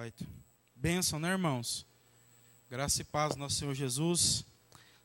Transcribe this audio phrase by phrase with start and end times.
[0.00, 0.26] Claito.
[0.74, 1.84] Bênção, né, irmãos?
[2.70, 4.46] Graça e paz, nosso Senhor Jesus,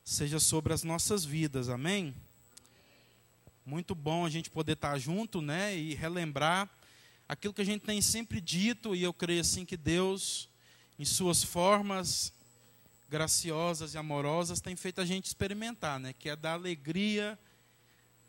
[0.05, 2.15] seja sobre as nossas vidas, amém?
[3.65, 6.69] Muito bom a gente poder estar junto, né, e relembrar
[7.27, 10.47] aquilo que a gente tem sempre dito, e eu creio assim que Deus,
[10.97, 12.31] em suas formas
[13.09, 17.37] graciosas e amorosas, tem feito a gente experimentar, né, que é da alegria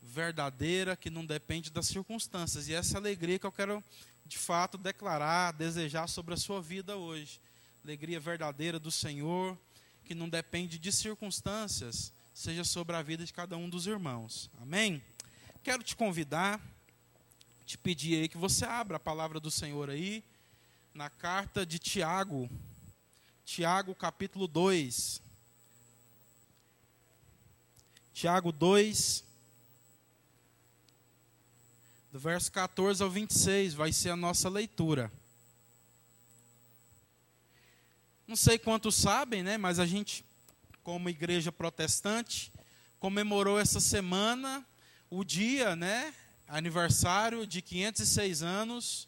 [0.02, 2.66] verdadeira que não depende das circunstâncias.
[2.66, 3.84] E essa alegria que eu quero
[4.26, 7.40] de fato declarar, desejar sobre a sua vida hoje.
[7.84, 9.56] Alegria verdadeira do Senhor,
[10.04, 14.50] que não depende de circunstâncias, seja sobre a vida de cada um dos irmãos.
[14.60, 15.02] Amém?
[15.62, 16.60] Quero te convidar,
[17.64, 20.24] te pedir aí que você abra a palavra do Senhor aí,
[20.92, 22.50] na carta de Tiago,
[23.44, 25.22] Tiago capítulo 2.
[28.12, 29.24] Tiago 2,
[32.16, 35.12] do verso 14 ao 26 vai ser a nossa leitura.
[38.26, 40.24] Não sei quantos sabem, né, mas a gente,
[40.82, 42.50] como igreja protestante,
[42.98, 44.64] comemorou essa semana
[45.10, 46.14] o dia, né,
[46.48, 49.06] aniversário de 506 anos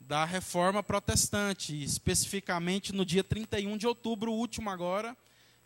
[0.00, 5.14] da Reforma Protestante, especificamente no dia 31 de outubro, o último agora.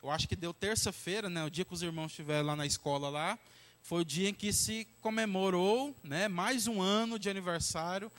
[0.02, 3.08] Eu acho que deu terça-feira, né, o dia que os irmãos estiveram lá na escola
[3.08, 3.38] lá
[3.82, 8.10] foi o dia em que se comemorou né, mais um ano de aniversário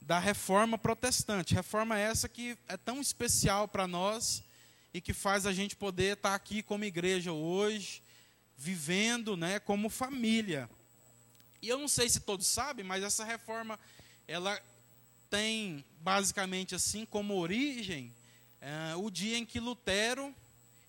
[0.00, 1.54] da reforma protestante.
[1.54, 4.42] Reforma essa que é tão especial para nós
[4.92, 8.02] e que faz a gente poder estar aqui como igreja hoje,
[8.56, 10.68] vivendo né, como família.
[11.62, 13.78] E eu não sei se todos sabem, mas essa reforma
[14.28, 14.60] ela
[15.30, 18.14] tem basicamente assim como origem
[18.60, 20.34] é, o dia em que Lutero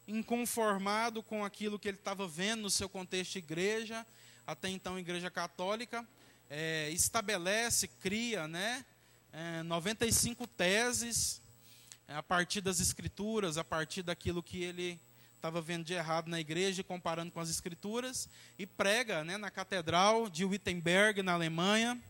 [0.08, 4.06] inconformado com aquilo que ele estava vendo no seu contexto igreja,
[4.46, 6.08] até então igreja católica,
[6.50, 8.86] é, estabelece, cria né,
[9.34, 11.42] é, 95 teses
[12.08, 15.00] é, a partir das escrituras, a partir daquilo que ele
[15.36, 18.28] estava vendo de errado na igreja, comparando com as escrituras,
[18.58, 22.02] e prega né, na catedral de Wittenberg, na Alemanha.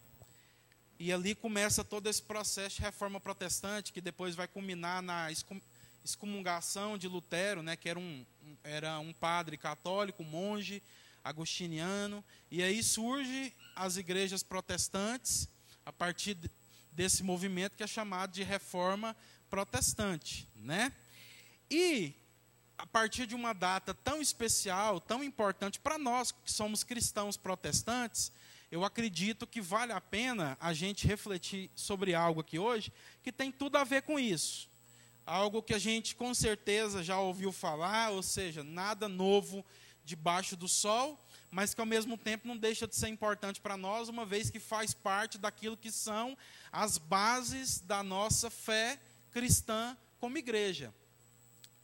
[0.98, 5.30] E ali começa todo esse processo de reforma protestante, que depois vai culminar na
[6.06, 8.24] excomungação de Lutero, né, que era um,
[8.64, 10.82] era um padre católico, monge
[11.24, 12.24] agostiniano.
[12.52, 15.50] E aí surge as igrejas protestantes
[15.84, 16.38] a partir
[16.92, 19.16] desse movimento que é chamado de reforma
[19.50, 20.94] protestante, né?
[21.70, 22.14] E
[22.78, 28.32] a partir de uma data tão especial, tão importante para nós que somos cristãos protestantes,
[28.72, 32.92] eu acredito que vale a pena a gente refletir sobre algo aqui hoje
[33.24, 34.70] que tem tudo a ver com isso
[35.26, 39.66] algo que a gente com certeza já ouviu falar, ou seja, nada novo
[40.04, 41.20] debaixo do sol,
[41.50, 44.60] mas que ao mesmo tempo não deixa de ser importante para nós, uma vez que
[44.60, 46.38] faz parte daquilo que são
[46.72, 49.00] as bases da nossa fé
[49.32, 50.94] cristã como igreja.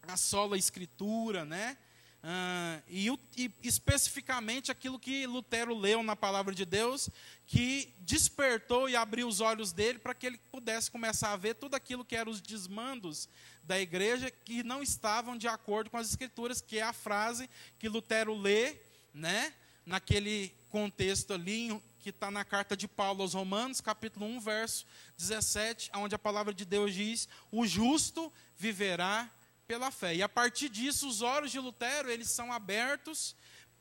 [0.04, 1.78] A sola escritura, né?
[2.24, 7.10] Uh, e, e, especificamente aquilo que Lutero leu na palavra de Deus,
[7.48, 11.74] que despertou e abriu os olhos dele para que ele pudesse começar a ver tudo
[11.74, 13.28] aquilo que eram os desmandos
[13.64, 17.50] da igreja que não estavam de acordo com as escrituras, que é a frase
[17.80, 18.76] que Lutero lê,
[19.12, 19.52] né,
[19.84, 24.86] naquele contexto ali que está na carta de Paulo aos Romanos, capítulo 1, verso
[25.18, 29.30] 17, onde a palavra de Deus diz: "O justo viverá
[29.72, 30.14] pela fé.
[30.14, 33.34] E a partir disso, os olhos de Lutero, eles são abertos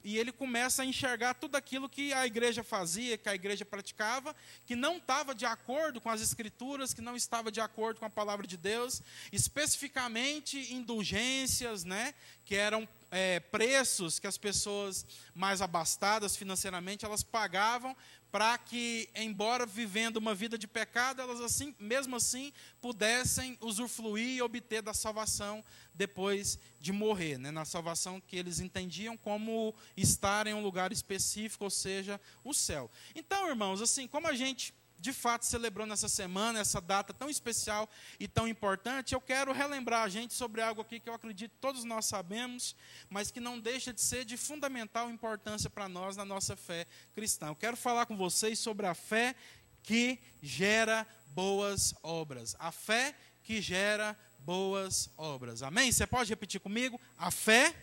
[0.05, 4.35] e ele começa a enxergar tudo aquilo que a igreja fazia, que a igreja praticava,
[4.65, 8.11] que não estava de acordo com as escrituras, que não estava de acordo com a
[8.11, 9.03] palavra de Deus,
[9.33, 12.15] especificamente indulgências, né,
[12.45, 17.97] que eram é, preços que as pessoas mais abastadas financeiramente elas pagavam
[18.31, 24.43] para que, embora vivendo uma vida de pecado, elas assim, mesmo assim pudessem usufruir e
[24.43, 25.65] obter da salvação
[25.95, 27.51] depois de morrer, né?
[27.51, 32.91] na salvação que eles entendiam como estar em um lugar específico, ou seja, o céu.
[33.15, 37.89] Então, irmãos, assim, como a gente de fato celebrou nessa semana, essa data tão especial
[38.19, 41.85] e tão importante, eu quero relembrar a gente sobre algo aqui que eu acredito todos
[41.85, 42.77] nós sabemos,
[43.09, 47.49] mas que não deixa de ser de fundamental importância para nós na nossa fé cristã.
[47.49, 49.35] Eu quero falar com vocês sobre a fé
[49.83, 52.55] que gera boas obras.
[52.59, 55.63] A fé que gera boas obras.
[55.63, 55.91] Amém?
[55.91, 57.01] Você pode repetir comigo?
[57.17, 57.75] A fé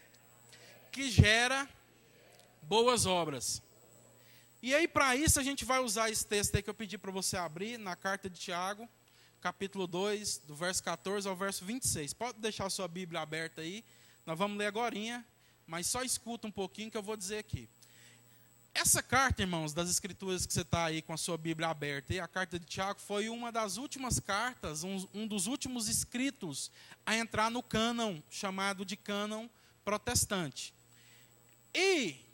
[0.92, 1.68] que gera
[2.62, 3.62] boas obras.
[4.62, 7.12] E aí, para isso, a gente vai usar esse texto aí que eu pedi para
[7.12, 8.90] você abrir, na carta de Tiago,
[9.40, 12.12] capítulo 2, do verso 14 ao verso 26.
[12.14, 13.86] Pode deixar a sua Bíblia aberta aí.
[14.26, 14.96] Nós vamos ler agora,
[15.68, 17.70] mas só escuta um pouquinho que eu vou dizer aqui.
[18.74, 22.20] essa carta, irmãos, das Escrituras que você está aí com a sua Bíblia aberta, e
[22.20, 26.72] a carta de Tiago foi uma das últimas cartas, um, um dos últimos escritos
[27.06, 29.48] a entrar no cânon, chamado de cânon
[29.86, 30.74] protestante.
[31.74, 32.27] E,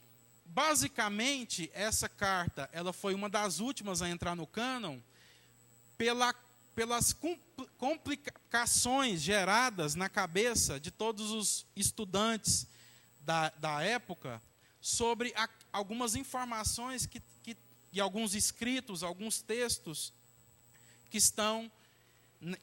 [0.54, 5.00] basicamente, essa carta, ela foi uma das últimas a entrar no cânon,
[5.98, 6.34] pela,
[6.76, 7.16] pelas
[7.78, 12.68] complicações geradas na cabeça de todos os estudantes
[13.22, 14.40] da, da época,
[14.80, 17.58] sobre a, algumas informações que, que,
[17.92, 20.14] e alguns escritos, alguns textos
[21.10, 21.72] que estão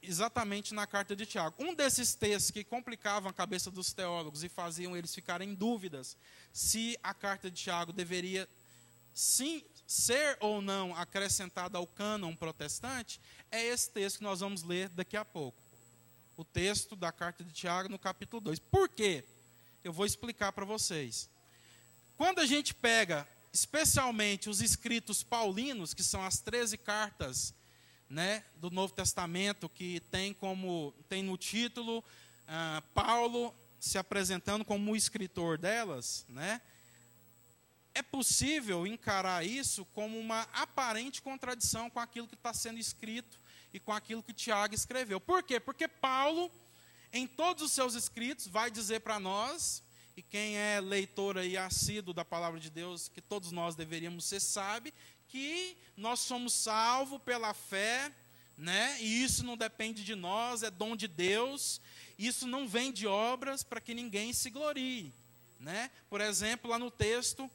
[0.02, 1.56] exatamente na carta de Tiago.
[1.58, 6.16] Um desses textos que complicavam a cabeça dos teólogos e faziam eles ficarem em dúvidas
[6.52, 8.48] se a carta de Tiago deveria
[9.14, 14.88] sim ser ou não acrescentada ao cânon protestante, é esse texto que nós vamos ler
[14.90, 15.60] daqui a pouco.
[16.36, 18.58] O texto da carta de Tiago no capítulo 2.
[18.58, 19.24] Por quê?
[19.82, 21.28] Eu vou explicar para vocês.
[22.16, 27.54] Quando a gente pega, especialmente os escritos paulinos, que são as 13 cartas
[28.10, 34.90] né, do Novo Testamento, que tem como tem no título uh, Paulo se apresentando como
[34.90, 36.60] o escritor delas, né?
[37.94, 43.38] É possível encarar isso como uma aparente contradição com aquilo que está sendo escrito
[43.72, 45.20] e com aquilo que Tiago escreveu.
[45.20, 45.58] Por quê?
[45.58, 46.50] Porque Paulo,
[47.12, 49.82] em todos os seus escritos, vai dizer para nós
[50.16, 54.40] e quem é leitor aí assíduo da palavra de Deus, que todos nós deveríamos ser,
[54.40, 54.92] sabe
[55.30, 58.10] que nós somos salvos pela fé,
[58.56, 58.96] né?
[59.00, 61.80] E isso não depende de nós, é dom de Deus.
[62.18, 65.14] Isso não vem de obras para que ninguém se glorie,
[65.58, 65.90] né?
[66.08, 67.50] Por exemplo, lá no texto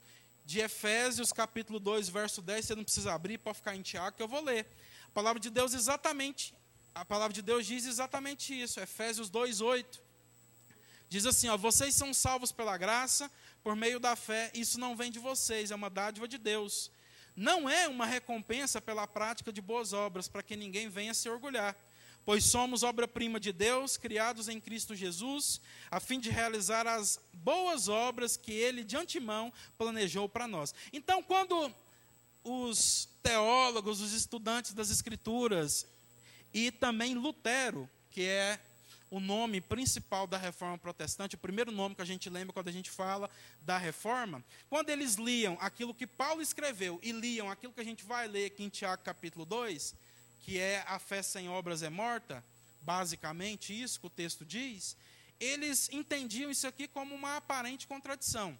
[0.46, 4.24] de Efésios, capítulo 2, verso 10, você não precisa abrir, pode ficar em Tiago que
[4.24, 4.66] eu vou ler.
[5.08, 6.54] A palavra de Deus exatamente,
[6.94, 10.02] a palavra de Deus diz exatamente isso, Efésios 2, 8.
[11.10, 13.30] Diz assim: ó, vocês são salvos pela graça,
[13.64, 16.92] por meio da fé, isso não vem de vocês, é uma dádiva de Deus.
[17.36, 21.76] Não é uma recompensa pela prática de boas obras, para que ninguém venha se orgulhar.
[22.26, 25.62] Pois somos obra-prima de Deus, criados em Cristo Jesus,
[25.92, 30.74] a fim de realizar as boas obras que Ele de antemão planejou para nós.
[30.92, 31.72] Então, quando
[32.44, 35.86] os teólogos, os estudantes das Escrituras,
[36.54, 38.60] e também Lutero, que é
[39.10, 42.72] o nome principal da reforma protestante, o primeiro nome que a gente lembra quando a
[42.72, 43.30] gente fala
[43.62, 48.04] da reforma, quando eles liam aquilo que Paulo escreveu e liam aquilo que a gente
[48.04, 49.96] vai ler aqui em Tiago capítulo 2,
[50.42, 52.44] que é a fé sem obras é morta,
[52.82, 54.96] basicamente isso que o texto diz,
[55.40, 58.58] eles entendiam isso aqui como uma aparente contradição.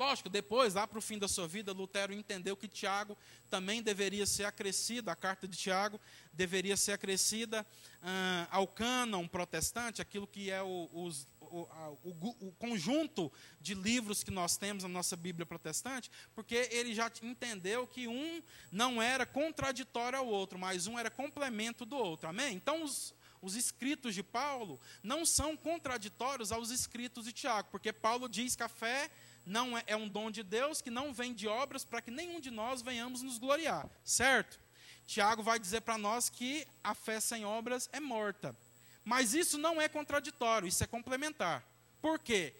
[0.00, 3.18] Lógico, depois, lá para o fim da sua vida, Lutero entendeu que Tiago
[3.50, 6.00] também deveria ser acrescida, a carta de Tiago
[6.32, 7.66] deveria ser acrescida
[8.02, 11.68] ah, ao cânon protestante, aquilo que é o, os, o,
[12.02, 13.30] o, o, conjunto
[13.60, 18.42] de livros que nós temos na nossa Bíblia protestante, porque ele já entendeu que um
[18.72, 22.26] não era contraditório ao outro, mas um era complemento do outro.
[22.26, 22.54] Amém?
[22.54, 28.30] Então, os, os escritos de Paulo não são contraditórios aos escritos de Tiago, porque Paulo
[28.30, 29.10] diz que a fé
[29.50, 32.40] não é, é um dom de Deus que não vem de obras para que nenhum
[32.40, 34.60] de nós venhamos nos gloriar, certo?
[35.06, 38.56] Tiago vai dizer para nós que a fé sem obras é morta.
[39.04, 41.64] Mas isso não é contraditório, isso é complementar.
[42.00, 42.54] Por quê?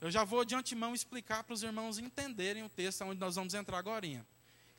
[0.00, 3.52] Eu já vou de antemão explicar para os irmãos entenderem o texto onde nós vamos
[3.52, 4.26] entrar agora.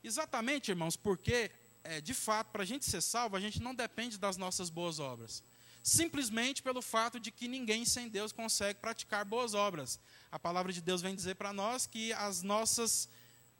[0.03, 1.51] Exatamente, irmãos, porque,
[1.83, 4.99] é, de fato, para a gente ser salvo, a gente não depende das nossas boas
[4.99, 5.43] obras.
[5.83, 9.99] Simplesmente pelo fato de que ninguém sem Deus consegue praticar boas obras
[10.31, 13.07] a palavra de Deus vem dizer para nós que as nossas,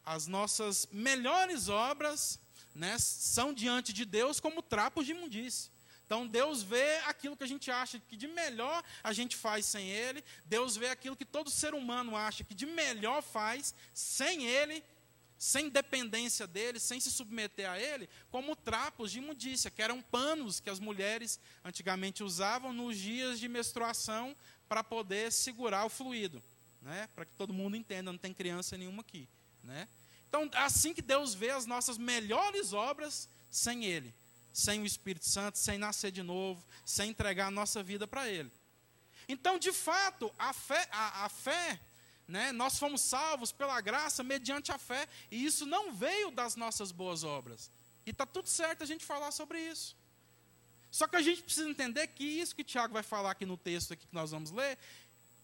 [0.06, 2.40] as nossas melhores obras
[2.74, 5.72] né, são diante de Deus como trapos de imundície.
[6.06, 9.90] Então Deus vê aquilo que a gente acha que de melhor a gente faz sem
[9.90, 14.84] Ele, Deus vê aquilo que todo ser humano acha que de melhor faz sem Ele,
[15.38, 20.60] sem dependência dele, sem se submeter a ele, como trapos de imundícia, que eram panos
[20.60, 24.36] que as mulheres antigamente usavam nos dias de menstruação
[24.68, 26.42] para poder segurar o fluido
[26.86, 27.10] né?
[27.16, 29.28] Para que todo mundo entenda, não tem criança nenhuma aqui,
[29.64, 29.88] né?
[30.30, 34.14] Então, assim que Deus vê as nossas melhores obras sem Ele,
[34.54, 38.52] sem o Espírito Santo, sem nascer de novo, sem entregar a nossa vida para Ele.
[39.28, 41.80] Então, de fato, a fé, a, a fé
[42.28, 46.92] né, nós fomos salvos pela graça mediante a fé, e isso não veio das nossas
[46.92, 47.72] boas obras.
[48.06, 49.96] E está tudo certo a gente falar sobre isso.
[50.92, 53.94] Só que a gente precisa entender que isso que Tiago vai falar aqui no texto
[53.94, 54.78] aqui que nós vamos ler,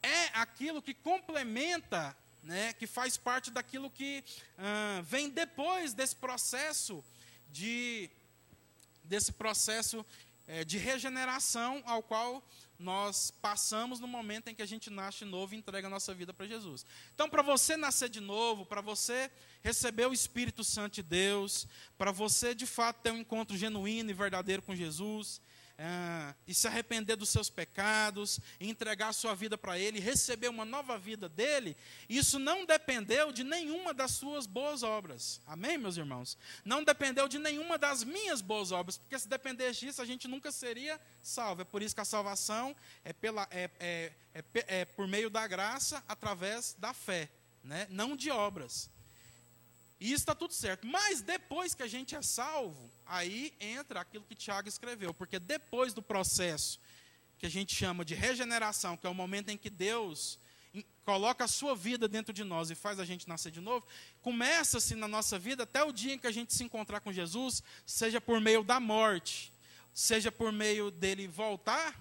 [0.03, 4.23] é aquilo que complementa, né, que faz parte daquilo que
[4.57, 7.03] ah, vem depois desse processo
[7.51, 8.09] de
[9.03, 10.05] desse processo
[10.47, 12.43] é, de regeneração ao qual
[12.77, 16.33] nós passamos no momento em que a gente nasce novo e entrega a nossa vida
[16.33, 16.85] para Jesus.
[17.13, 19.29] Então, para você nascer de novo, para você
[19.61, 21.67] receber o Espírito Santo de Deus,
[21.97, 25.39] para você de fato ter um encontro genuíno e verdadeiro com Jesus,
[25.83, 30.95] é, e se arrepender dos seus pecados, entregar sua vida para Ele, receber uma nova
[30.95, 31.75] vida dele,
[32.07, 35.41] isso não dependeu de nenhuma das suas boas obras.
[35.47, 36.37] Amém, meus irmãos?
[36.63, 40.51] Não dependeu de nenhuma das minhas boas obras, porque se dependesse disso, a gente nunca
[40.51, 41.63] seria salvo.
[41.63, 44.43] É por isso que a salvação é, pela, é, é, é,
[44.81, 47.27] é por meio da graça, através da fé,
[47.63, 47.87] né?
[47.89, 48.87] não de obras.
[50.01, 50.87] E isso está tudo certo.
[50.87, 55.13] Mas depois que a gente é salvo, aí entra aquilo que Tiago escreveu.
[55.13, 56.79] Porque depois do processo
[57.37, 60.39] que a gente chama de regeneração, que é o momento em que Deus
[61.05, 63.85] coloca a sua vida dentro de nós e faz a gente nascer de novo,
[64.23, 67.61] começa-se na nossa vida até o dia em que a gente se encontrar com Jesus,
[67.85, 69.53] seja por meio da morte,
[69.93, 71.99] seja por meio dele voltar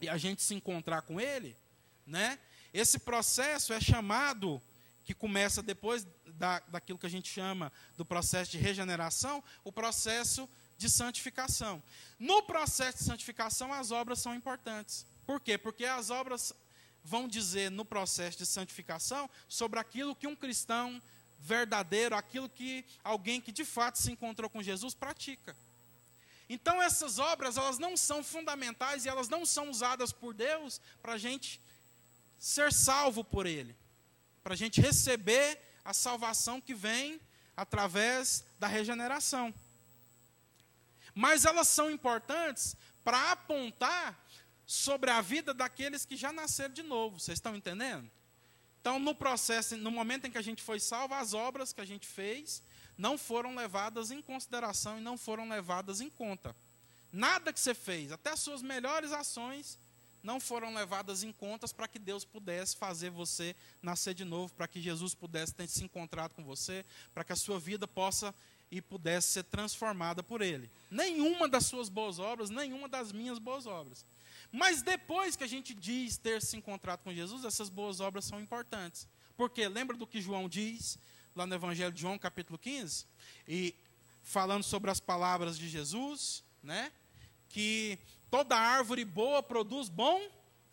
[0.00, 1.56] e a gente se encontrar com ele,
[2.04, 2.38] né?
[2.72, 4.60] Esse processo é chamado
[5.06, 10.48] que começa depois da, daquilo que a gente chama do processo de regeneração, o processo
[10.76, 11.80] de santificação.
[12.18, 15.06] No processo de santificação, as obras são importantes.
[15.24, 15.56] Por quê?
[15.56, 16.52] Porque as obras
[17.04, 21.00] vão dizer no processo de santificação sobre aquilo que um cristão
[21.38, 25.56] verdadeiro, aquilo que alguém que de fato se encontrou com Jesus pratica.
[26.48, 31.12] Então essas obras, elas não são fundamentais e elas não são usadas por Deus para
[31.12, 31.60] a gente
[32.36, 33.74] ser salvo por Ele
[34.46, 37.20] para a gente receber a salvação que vem
[37.56, 39.52] através da regeneração.
[41.12, 44.16] Mas elas são importantes para apontar
[44.64, 47.18] sobre a vida daqueles que já nasceram de novo.
[47.18, 48.08] Vocês estão entendendo?
[48.80, 51.84] Então, no processo, no momento em que a gente foi salvo, as obras que a
[51.84, 52.62] gente fez
[52.96, 56.54] não foram levadas em consideração e não foram levadas em conta.
[57.10, 59.76] Nada que você fez, até as suas melhores ações,
[60.26, 64.66] não foram levadas em contas para que Deus pudesse fazer você nascer de novo, para
[64.66, 68.34] que Jesus pudesse ter se encontrado com você, para que a sua vida possa
[68.68, 70.68] e pudesse ser transformada por Ele.
[70.90, 74.04] Nenhuma das suas boas obras, nenhuma das minhas boas obras.
[74.50, 78.40] Mas depois que a gente diz ter se encontrado com Jesus, essas boas obras são
[78.40, 79.06] importantes.
[79.36, 80.98] Porque lembra do que João diz
[81.36, 83.06] lá no Evangelho de João, capítulo 15?
[83.46, 83.76] E
[84.24, 86.90] falando sobre as palavras de Jesus, né?
[87.48, 87.96] Que
[88.30, 90.20] Toda árvore boa produz bom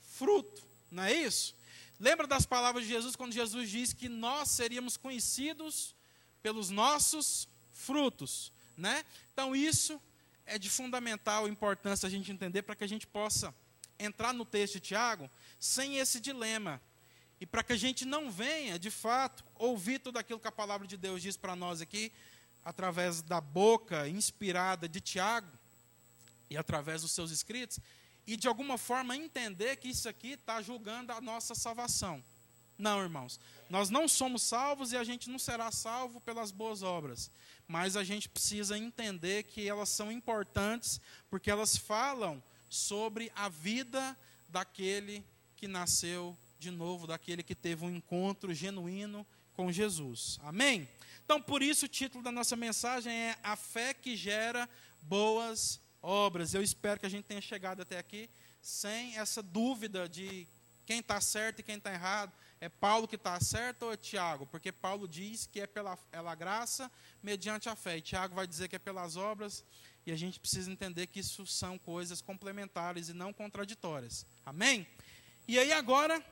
[0.01, 1.55] fruto, não é isso?
[2.00, 5.95] Lembra das palavras de Jesus quando Jesus diz que nós seríamos conhecidos
[6.41, 9.05] pelos nossos frutos, né?
[9.31, 10.01] Então isso
[10.45, 13.53] é de fundamental importância a gente entender para que a gente possa
[13.98, 15.29] entrar no texto de Tiago
[15.60, 16.81] sem esse dilema
[17.39, 20.88] e para que a gente não venha, de fato, ouvir tudo aquilo que a palavra
[20.88, 22.12] de Deus diz para nós aqui
[22.63, 25.48] através da boca inspirada de Tiago
[26.50, 27.79] e através dos seus escritos,
[28.25, 32.23] e de alguma forma entender que isso aqui está julgando a nossa salvação.
[32.77, 37.29] Não, irmãos, nós não somos salvos e a gente não será salvo pelas boas obras,
[37.67, 44.17] mas a gente precisa entender que elas são importantes porque elas falam sobre a vida
[44.50, 45.23] daquele
[45.55, 50.39] que nasceu de novo, daquele que teve um encontro genuíno com Jesus.
[50.43, 50.88] Amém?
[51.23, 54.69] Então, por isso, o título da nossa mensagem é A Fé que Gera
[55.01, 56.53] Boas obras.
[56.53, 58.29] Eu espero que a gente tenha chegado até aqui
[58.62, 60.45] sem essa dúvida de
[60.86, 62.31] quem está certo e quem está errado.
[62.60, 64.45] É Paulo que está certo ou é Tiago?
[64.45, 66.91] Porque Paulo diz que é pela, pela graça
[67.22, 67.98] mediante a fé.
[67.98, 69.63] E Tiago vai dizer que é pelas obras.
[70.05, 74.25] E a gente precisa entender que isso são coisas complementares e não contraditórias.
[74.45, 74.86] Amém?
[75.48, 76.24] E aí agora,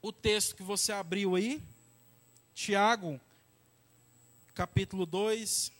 [0.00, 1.62] o texto que você abriu aí,
[2.54, 3.20] Tiago,
[4.54, 5.72] capítulo 2,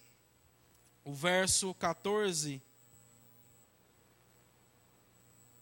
[1.04, 2.62] o verso 14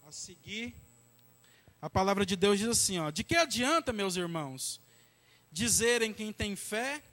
[0.09, 0.73] a seguir,
[1.79, 4.81] a palavra de Deus diz assim: ó, De que adianta, meus irmãos,
[5.51, 7.03] dizerem quem tem fé,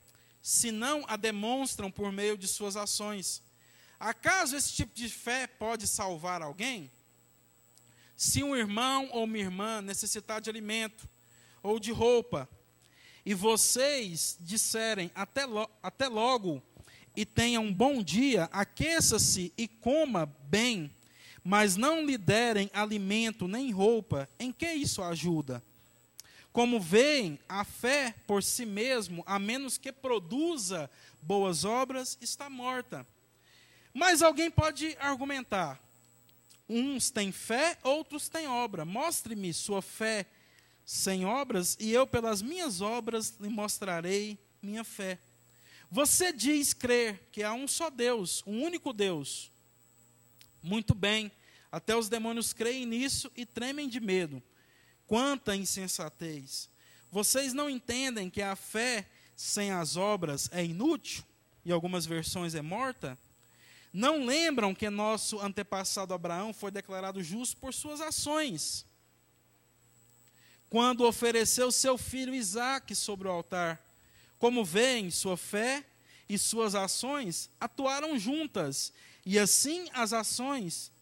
[0.40, 3.42] se não a demonstram por meio de suas ações?
[4.00, 6.90] Acaso esse tipo de fé pode salvar alguém?
[8.16, 11.06] Se um irmão ou uma irmã necessitar de alimento
[11.62, 12.48] ou de roupa,
[13.26, 16.62] e vocês disserem até, lo até logo
[17.14, 20.90] e tenha um bom dia, aqueça-se e coma bem,
[21.48, 25.62] mas não lhe derem alimento nem roupa, em que isso ajuda?
[26.52, 30.90] Como veem, a fé por si mesmo, a menos que produza
[31.22, 33.06] boas obras, está morta.
[33.94, 35.80] Mas alguém pode argumentar:
[36.68, 38.84] uns têm fé, outros têm obra.
[38.84, 40.26] Mostre-me sua fé
[40.84, 45.16] sem obras, e eu, pelas minhas obras, lhe mostrarei minha fé.
[45.92, 49.52] Você diz crer que há um só Deus, um único Deus.
[50.60, 51.30] Muito bem,
[51.70, 54.42] até os demônios creem nisso e tremem de medo.
[55.06, 56.68] Quanta insensatez!
[57.11, 61.25] Vocês não entendem que a fé sem as obras é inútil?
[61.64, 63.18] E algumas versões é morta?
[63.92, 68.85] Não lembram que nosso antepassado Abraão foi declarado justo por suas ações?
[70.68, 73.80] Quando ofereceu seu filho Isaque sobre o altar.
[74.38, 75.85] Como veem, sua fé
[76.28, 78.92] e suas ações atuaram juntas,
[79.25, 80.92] e assim as ações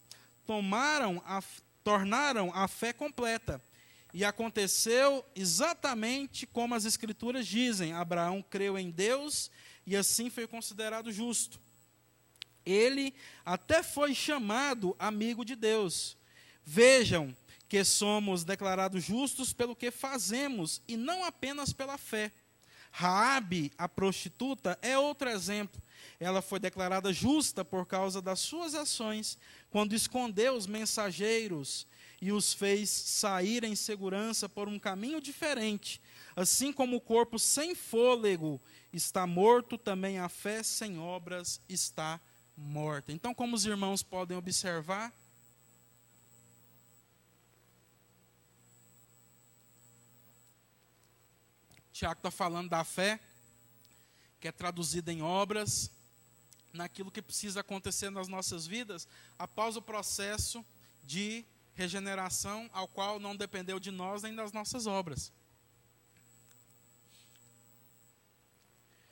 [0.46, 1.42] tomaram a,
[1.82, 3.60] tornaram a fé completa.
[4.12, 9.50] E aconteceu exatamente como as Escrituras dizem: Abraão creu em Deus
[9.86, 11.60] e assim foi considerado justo.
[12.64, 16.16] Ele até foi chamado amigo de Deus.
[16.64, 17.36] Vejam
[17.68, 22.32] que somos declarados justos pelo que fazemos e não apenas pela fé.
[22.92, 25.82] Raabe, a prostituta, é outro exemplo.
[26.20, 29.36] Ela foi declarada justa por causa das suas ações,
[29.74, 31.84] quando escondeu os mensageiros
[32.22, 36.00] e os fez sair em segurança por um caminho diferente.
[36.36, 38.62] Assim como o corpo sem fôlego
[38.92, 42.20] está morto, também a fé sem obras está
[42.56, 43.10] morta.
[43.10, 45.12] Então, como os irmãos podem observar,
[51.92, 53.18] Tiago está falando da fé,
[54.38, 55.90] que é traduzida em obras,
[56.74, 60.64] naquilo que precisa acontecer nas nossas vidas após o processo
[61.04, 65.32] de regeneração, ao qual não dependeu de nós nem das nossas obras.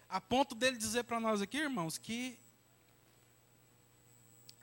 [0.09, 2.39] A ponto dele dizer para nós aqui, irmãos, que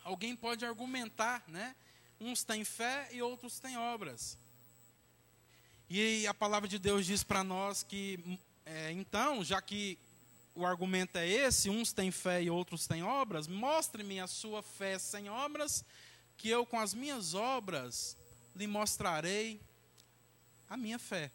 [0.03, 1.75] alguém pode argumentar, né?
[2.19, 4.37] Uns têm fé e outros têm obras.
[5.89, 9.97] E a palavra de Deus diz para nós que, é, então, já que
[10.59, 14.99] o argumento é esse, uns têm fé e outros têm obras, mostre-me a sua fé
[14.99, 15.85] sem obras,
[16.35, 18.17] que eu com as minhas obras
[18.53, 19.61] lhe mostrarei
[20.69, 21.31] a minha fé.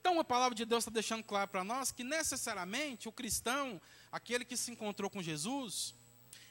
[0.00, 4.44] Então a palavra de Deus está deixando claro para nós que necessariamente o cristão, aquele
[4.44, 5.94] que se encontrou com Jesus,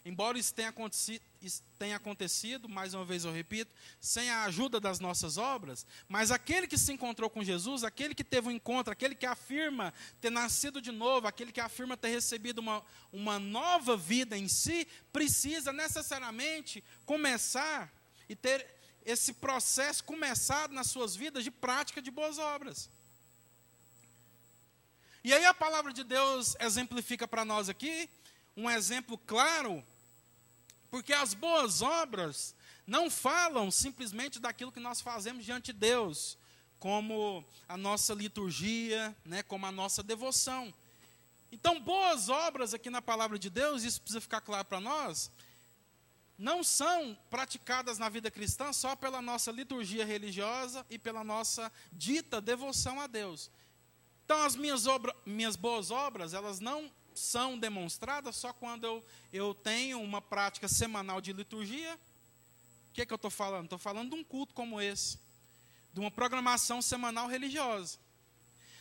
[0.04, 4.80] embora isso tenha acontecido, isso tenha acontecido, mais uma vez eu repito, sem a ajuda
[4.80, 8.92] das nossas obras, mas aquele que se encontrou com Jesus, aquele que teve um encontro,
[8.92, 13.96] aquele que afirma ter nascido de novo, aquele que afirma ter recebido uma, uma nova
[13.96, 17.92] vida em si, precisa necessariamente começar
[18.28, 18.68] e ter
[19.06, 22.90] esse processo começado nas suas vidas de prática de boas obras.
[25.24, 28.10] E aí a palavra de Deus exemplifica para nós aqui
[28.56, 29.84] um exemplo claro
[30.92, 32.54] porque as boas obras
[32.86, 36.38] não falam simplesmente daquilo que nós fazemos diante de Deus,
[36.78, 40.74] como a nossa liturgia, né, como a nossa devoção.
[41.50, 45.32] Então, boas obras aqui na palavra de Deus, isso precisa ficar claro para nós,
[46.38, 52.42] não são praticadas na vida cristã só pela nossa liturgia religiosa e pela nossa dita
[52.42, 53.50] devoção a Deus.
[54.26, 59.54] Então, as minhas, obra, minhas boas obras, elas não são demonstradas só quando eu, eu
[59.54, 62.00] tenho uma prática semanal de liturgia.
[62.90, 63.66] O que, é que eu estou falando?
[63.66, 65.18] Estou falando de um culto como esse,
[65.94, 67.98] de uma programação semanal religiosa.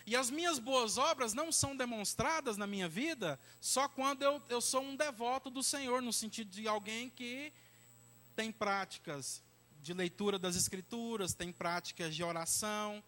[0.06, 4.60] E as minhas boas obras não são demonstradas na minha vida só quando eu, eu
[4.60, 7.52] sou um devoto do Senhor, no sentido de alguém que
[8.34, 9.42] tem práticas
[9.82, 13.02] de leitura das Escrituras, tem práticas de oração,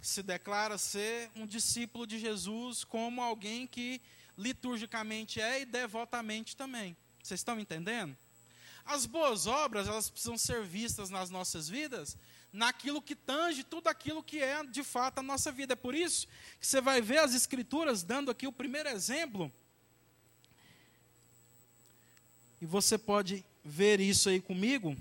[0.00, 4.00] se declara ser um discípulo de Jesus como alguém que
[4.40, 6.96] liturgicamente é e devotamente também.
[7.22, 8.16] Vocês estão entendendo?
[8.84, 12.16] As boas obras, elas precisam ser vistas nas nossas vidas,
[12.52, 15.74] naquilo que tange tudo aquilo que é de fato a nossa vida.
[15.74, 16.26] É por isso
[16.58, 19.52] que você vai ver as escrituras dando aqui o primeiro exemplo.
[22.60, 24.96] E você pode ver isso aí comigo.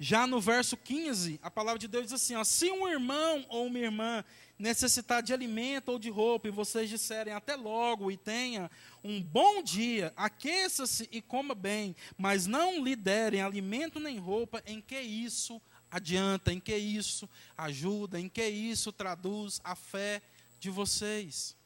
[0.00, 3.66] Já no verso 15, a palavra de Deus diz assim: ó, se um irmão ou
[3.66, 4.24] uma irmã
[4.56, 8.70] necessitar de alimento ou de roupa, e vocês disserem até logo e tenha
[9.02, 14.80] um bom dia, aqueça-se e coma bem, mas não lhe derem alimento nem roupa, em
[14.80, 20.22] que isso adianta, em que isso ajuda, em que isso traduz a fé
[20.60, 21.56] de vocês?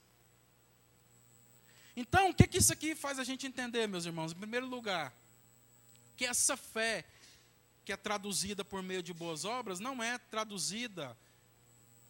[1.95, 4.33] Então, o que, que isso aqui faz a gente entender, meus irmãos?
[4.33, 5.15] Em primeiro lugar,
[6.17, 7.05] que essa fé
[7.85, 11.17] que é traduzida por meio de boas obras não é traduzida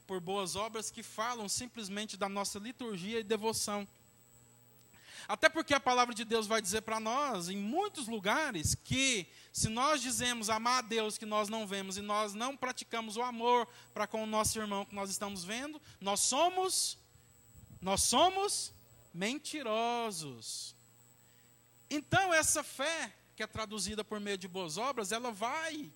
[0.07, 3.89] por boas obras que falam simplesmente da nossa liturgia e devoção.
[5.29, 9.69] Até porque a palavra de Deus vai dizer para nós, em muitos lugares, que se
[9.69, 13.67] nós dizemos amar a Deus que nós não vemos e nós não praticamos o amor
[13.95, 16.99] para com o nosso irmão que nós estamos vendo, nós somos
[17.81, 18.73] nós somos
[19.13, 20.75] mentirosos.
[21.91, 25.93] Então essa fé que é traduzida por meio de boas obras, ela vai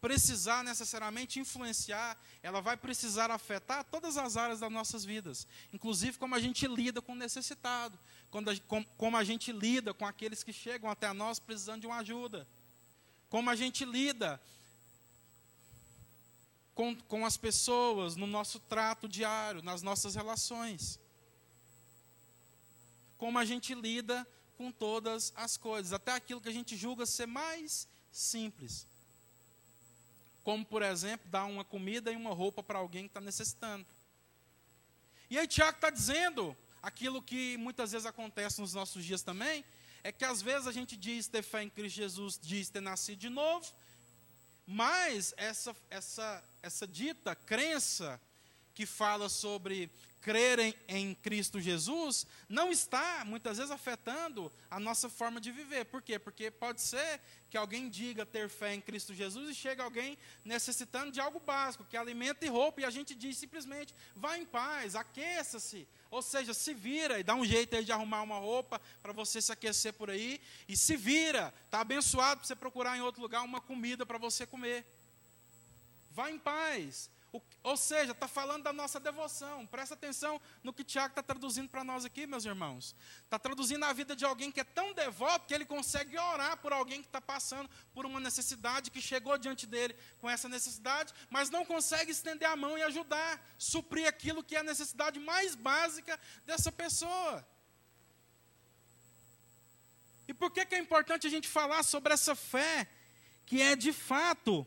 [0.00, 6.34] precisar necessariamente influenciar, ela vai precisar afetar todas as áreas das nossas vidas, inclusive como
[6.34, 7.98] a gente lida com o necessitado,
[8.96, 12.48] como a gente lida com aqueles que chegam até nós precisando de uma ajuda,
[13.28, 14.40] como a gente lida
[16.74, 20.98] com, com as pessoas no nosso trato diário, nas nossas relações,
[23.18, 27.26] como a gente lida com todas as coisas, até aquilo que a gente julga ser
[27.26, 28.86] mais simples
[30.46, 33.84] como, por exemplo, dar uma comida e uma roupa para alguém que está necessitando.
[35.28, 39.64] E aí Tiago está dizendo aquilo que muitas vezes acontece nos nossos dias também,
[40.04, 43.18] é que às vezes a gente diz ter fé em Cristo Jesus, diz ter nascido
[43.18, 43.66] de novo,
[44.64, 48.20] mas essa, essa, essa dita crença
[48.76, 55.40] que fala sobre crer em, Cristo Jesus não está, muitas vezes, afetando a nossa forma
[55.40, 55.86] de viver.
[55.86, 56.18] Por quê?
[56.18, 61.10] Porque pode ser que alguém diga ter fé em Cristo Jesus e chega alguém necessitando
[61.10, 64.44] de algo básico, que é alimento e roupa, e a gente diz simplesmente, vá em
[64.44, 65.88] paz, aqueça-se.
[66.10, 69.40] Ou seja, se vira e dá um jeito aí de arrumar uma roupa para você
[69.40, 73.42] se aquecer por aí, e se vira, está abençoado para você procurar em outro lugar
[73.42, 74.84] uma comida para você comer.
[76.10, 77.08] Vá em paz.
[77.32, 79.66] O, ou seja, está falando da nossa devoção.
[79.66, 82.94] Presta atenção no que Tiago está traduzindo para nós aqui, meus irmãos.
[83.24, 86.72] Está traduzindo a vida de alguém que é tão devoto que ele consegue orar por
[86.72, 91.50] alguém que está passando por uma necessidade, que chegou diante dele com essa necessidade, mas
[91.50, 96.18] não consegue estender a mão e ajudar, suprir aquilo que é a necessidade mais básica
[96.44, 97.46] dessa pessoa.
[100.28, 102.88] E por que, que é importante a gente falar sobre essa fé
[103.44, 104.66] que é de fato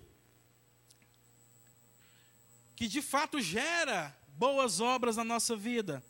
[2.79, 6.01] que de fato gera boas obras na nossa vida.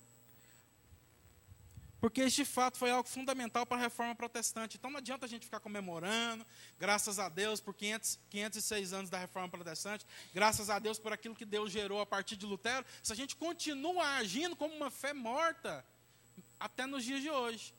[1.99, 4.77] Porque este fato foi algo fundamental para a reforma protestante.
[4.77, 6.45] Então não adianta a gente ficar comemorando,
[6.77, 11.33] graças a Deus por 500, 506 anos da reforma protestante, graças a Deus por aquilo
[11.33, 15.11] que Deus gerou a partir de Lutero, se a gente continua agindo como uma fé
[15.11, 15.83] morta
[16.59, 17.73] até nos dias de hoje.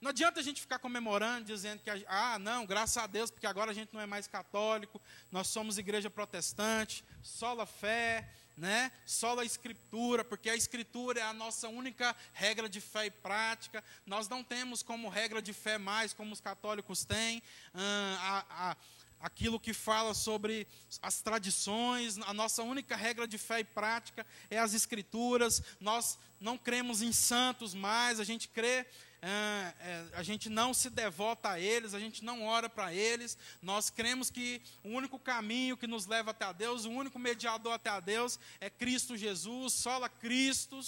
[0.00, 3.70] Não adianta a gente ficar comemorando, dizendo que, ah, não, graças a Deus, porque agora
[3.70, 8.90] a gente não é mais católico, nós somos igreja protestante, sola fé, né?
[9.04, 13.84] Sola escritura, porque a escritura é a nossa única regra de fé e prática.
[14.06, 17.42] Nós não temos como regra de fé mais, como os católicos têm,
[17.74, 18.76] ah, a, a
[19.20, 20.66] aquilo que fala sobre
[21.02, 25.62] as tradições, a nossa única regra de fé e prática é as escrituras.
[25.78, 28.86] Nós não cremos em santos mais, a gente crê
[29.22, 33.36] é, é, a gente não se devota a eles, a gente não ora para eles,
[33.60, 37.72] nós cremos que o único caminho que nos leva até a Deus, o único mediador
[37.72, 40.80] até a Deus é Cristo Jesus, sola Cristo.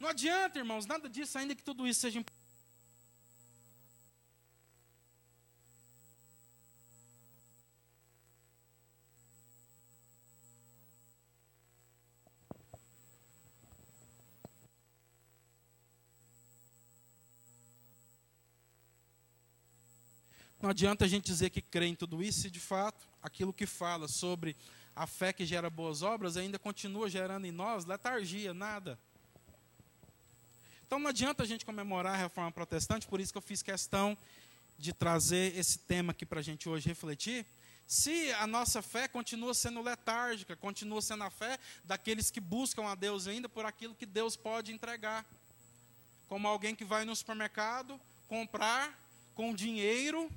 [0.00, 2.37] Não adianta, irmãos, nada disso, ainda que tudo isso seja importante.
[20.60, 23.66] Não adianta a gente dizer que crê em tudo isso e, de fato, aquilo que
[23.66, 24.56] fala sobre
[24.94, 28.98] a fé que gera boas obras ainda continua gerando em nós letargia, nada.
[30.84, 34.18] Então não adianta a gente comemorar a reforma protestante, por isso que eu fiz questão
[34.76, 37.46] de trazer esse tema aqui para a gente hoje refletir.
[37.86, 42.96] Se a nossa fé continua sendo letárgica, continua sendo a fé daqueles que buscam a
[42.96, 45.24] Deus ainda por aquilo que Deus pode entregar.
[46.28, 48.98] Como alguém que vai no supermercado comprar
[49.34, 50.28] com dinheiro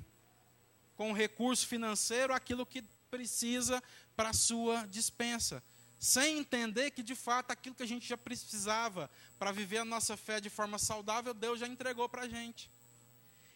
[1.02, 3.82] com recurso financeiro aquilo que precisa
[4.14, 5.60] para sua dispensa,
[5.98, 10.16] sem entender que de fato aquilo que a gente já precisava para viver a nossa
[10.16, 12.70] fé de forma saudável, Deus já entregou para a gente.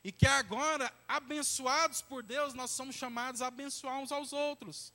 [0.03, 4.93] E que agora, abençoados por Deus, nós somos chamados a abençoar uns aos outros.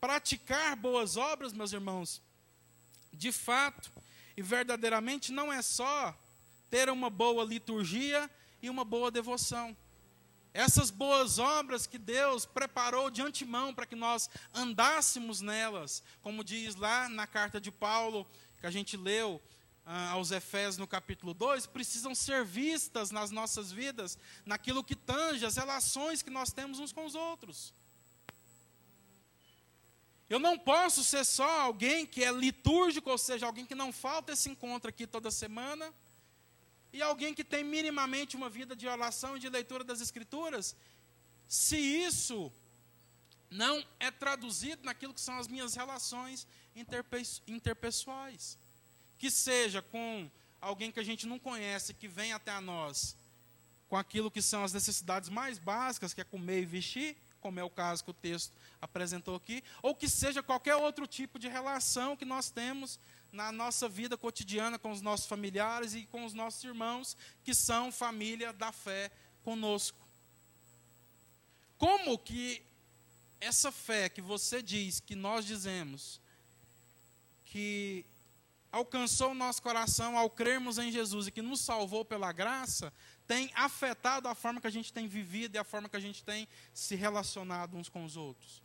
[0.00, 2.22] Praticar boas obras, meus irmãos,
[3.12, 3.92] de fato
[4.34, 6.18] e verdadeiramente não é só
[6.70, 8.30] ter uma boa liturgia
[8.62, 9.76] e uma boa devoção.
[10.54, 16.74] Essas boas obras que Deus preparou de antemão para que nós andássemos nelas, como diz
[16.74, 18.26] lá na carta de Paulo,
[18.60, 19.40] que a gente leu
[19.86, 25.46] ah, aos Efésios no capítulo 2, precisam ser vistas nas nossas vidas, naquilo que tange
[25.46, 27.72] as relações que nós temos uns com os outros.
[30.28, 34.32] Eu não posso ser só alguém que é litúrgico, ou seja, alguém que não falta
[34.32, 35.92] esse encontro aqui toda semana
[36.92, 40.76] e alguém que tem minimamente uma vida de oração e de leitura das Escrituras,
[41.48, 42.52] se isso
[43.50, 46.46] não é traduzido naquilo que são as minhas relações
[47.46, 48.58] interpessoais,
[49.18, 53.16] que seja com alguém que a gente não conhece, que vem até a nós
[53.92, 57.62] com aquilo que são as necessidades mais básicas, que é comer e vestir, como é
[57.62, 62.16] o caso que o texto apresentou aqui, ou que seja qualquer outro tipo de relação
[62.16, 62.98] que nós temos
[63.32, 67.90] na nossa vida cotidiana com os nossos familiares e com os nossos irmãos que são
[67.90, 69.10] família da fé
[69.42, 69.98] conosco.
[71.78, 72.62] Como que
[73.40, 76.20] essa fé que você diz, que nós dizemos,
[77.46, 78.04] que
[78.70, 82.92] alcançou o nosso coração ao crermos em Jesus e que nos salvou pela graça,
[83.26, 86.22] tem afetado a forma que a gente tem vivido e a forma que a gente
[86.22, 88.62] tem se relacionado uns com os outros?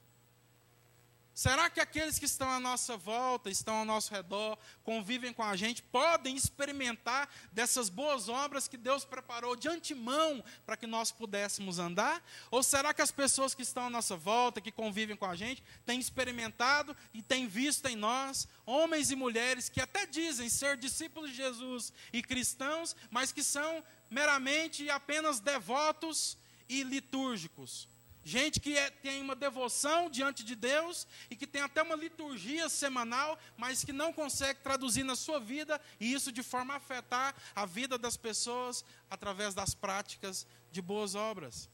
[1.38, 5.56] Será que aqueles que estão à nossa volta, estão ao nosso redor, convivem com a
[5.56, 11.78] gente, podem experimentar dessas boas obras que Deus preparou de antemão para que nós pudéssemos
[11.78, 12.28] andar?
[12.50, 15.64] Ou será que as pessoas que estão à nossa volta, que convivem com a gente,
[15.86, 21.30] têm experimentado e têm visto em nós homens e mulheres que até dizem ser discípulos
[21.30, 26.36] de Jesus e cristãos, mas que são meramente apenas devotos
[26.68, 27.88] e litúrgicos?
[28.28, 32.68] Gente que é, tem uma devoção diante de Deus e que tem até uma liturgia
[32.68, 37.34] semanal, mas que não consegue traduzir na sua vida e isso de forma a afetar
[37.56, 41.70] a vida das pessoas através das práticas de boas obras.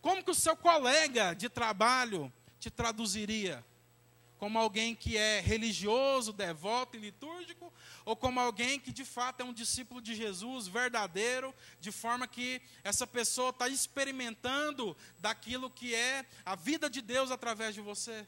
[0.00, 3.62] Como que o seu colega de trabalho te traduziria?
[4.40, 7.70] Como alguém que é religioso, devoto e litúrgico,
[8.06, 12.62] ou como alguém que de fato é um discípulo de Jesus verdadeiro, de forma que
[12.82, 18.26] essa pessoa está experimentando daquilo que é a vida de Deus através de você.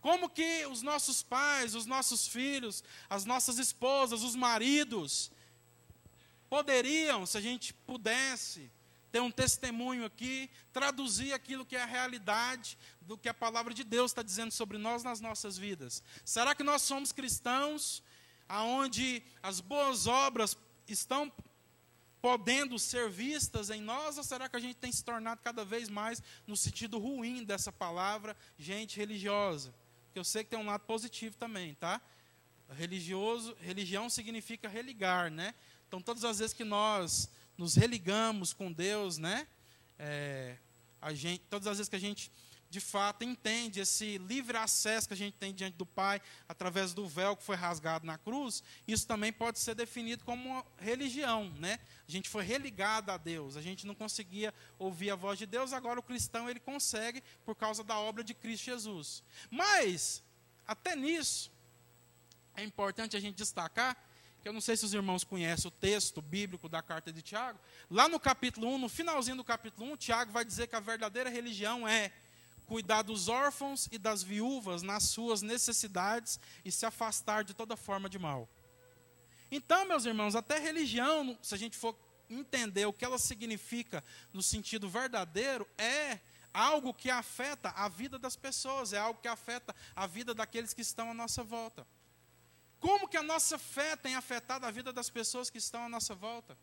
[0.00, 5.30] Como que os nossos pais, os nossos filhos, as nossas esposas, os maridos,
[6.50, 8.68] poderiam, se a gente pudesse,
[9.10, 13.84] ter um testemunho aqui, traduzir aquilo que é a realidade do que a palavra de
[13.84, 16.02] Deus está dizendo sobre nós nas nossas vidas.
[16.24, 18.02] Será que nós somos cristãos
[18.48, 21.32] aonde as boas obras estão
[22.20, 25.88] podendo ser vistas em nós, ou será que a gente tem se tornado cada vez
[25.88, 29.72] mais no sentido ruim dessa palavra, gente religiosa?
[30.06, 32.00] Porque eu sei que tem um lado positivo também, tá?
[32.70, 35.54] Religioso, religião significa religar, né?
[35.86, 39.46] Então, todas as vezes que nós nos religamos com Deus, né?
[39.98, 40.56] É,
[41.02, 42.30] a gente, todas as vezes que a gente
[42.70, 47.08] de fato entende esse livre acesso que a gente tem diante do Pai através do
[47.08, 51.78] véu que foi rasgado na cruz, isso também pode ser definido como religião, né?
[52.06, 55.72] A gente foi religado a Deus, a gente não conseguia ouvir a voz de Deus,
[55.72, 59.22] agora o cristão ele consegue por causa da obra de Cristo Jesus.
[59.50, 60.22] Mas
[60.66, 61.50] até nisso
[62.54, 63.96] é importante a gente destacar
[64.42, 67.58] que eu não sei se os irmãos conhecem o texto bíblico da carta de Tiago,
[67.90, 71.28] lá no capítulo 1, no finalzinho do capítulo 1, Tiago vai dizer que a verdadeira
[71.28, 72.12] religião é
[72.66, 78.08] cuidar dos órfãos e das viúvas nas suas necessidades e se afastar de toda forma
[78.08, 78.48] de mal.
[79.50, 81.96] Então, meus irmãos, até religião, se a gente for
[82.28, 86.20] entender o que ela significa no sentido verdadeiro, é
[86.52, 90.82] algo que afeta a vida das pessoas, é algo que afeta a vida daqueles que
[90.82, 91.86] estão à nossa volta.
[92.80, 96.14] Como que a nossa fé tem afetado a vida das pessoas que estão à nossa
[96.14, 96.56] volta?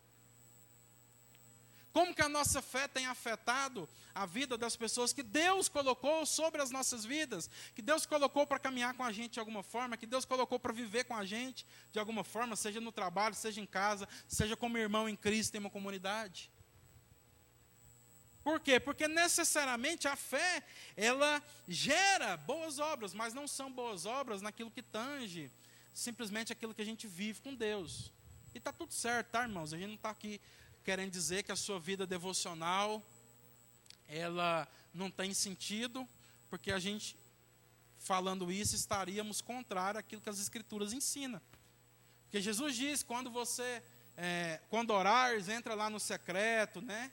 [1.92, 6.60] Como que a nossa fé tem afetado a vida das pessoas que Deus colocou sobre
[6.60, 10.06] as nossas vidas, que Deus colocou para caminhar com a gente de alguma forma, que
[10.06, 13.66] Deus colocou para viver com a gente de alguma forma, seja no trabalho, seja em
[13.66, 16.50] casa, seja como irmão em Cristo em uma comunidade.
[18.44, 18.78] Por quê?
[18.78, 20.62] Porque necessariamente a fé,
[20.96, 25.50] ela gera boas obras, mas não são boas obras naquilo que tange
[25.96, 28.12] simplesmente aquilo que a gente vive com Deus.
[28.54, 29.72] E está tudo certo, tá, irmãos?
[29.72, 30.38] A gente não está aqui
[30.84, 33.02] querendo dizer que a sua vida devocional
[34.06, 36.06] ela não tem sentido,
[36.50, 37.16] porque a gente
[37.98, 41.40] falando isso estaríamos contrário àquilo que as escrituras ensinam.
[42.24, 43.82] Porque Jesus diz quando você
[44.18, 47.10] é, quando orares entra lá no secreto, né?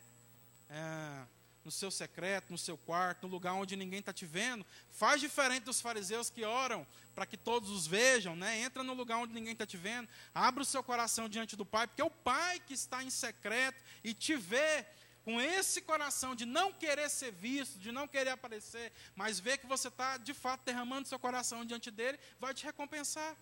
[0.69, 1.25] É,
[1.65, 4.65] no seu secreto, no seu quarto, no lugar onde ninguém está te vendo.
[4.91, 8.59] Faz diferente dos fariseus que oram para que todos os vejam, né?
[8.59, 10.09] Entra no lugar onde ninguém está te vendo.
[10.33, 13.83] Abre o seu coração diante do Pai, porque é o Pai que está em secreto
[14.03, 14.85] e te vê
[15.23, 19.65] com esse coração de não querer ser visto, de não querer aparecer, mas vê que
[19.65, 23.35] você está de fato derramando seu coração diante dele, vai te recompensar.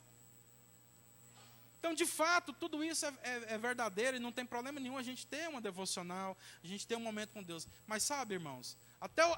[1.82, 5.02] Então, de fato, tudo isso é, é, é, verdadeiro e não tem problema nenhum a
[5.02, 7.68] gente ter uma devocional, a gente ter um momento com Deus.
[7.88, 9.36] Mas sabe, irmãos, até o,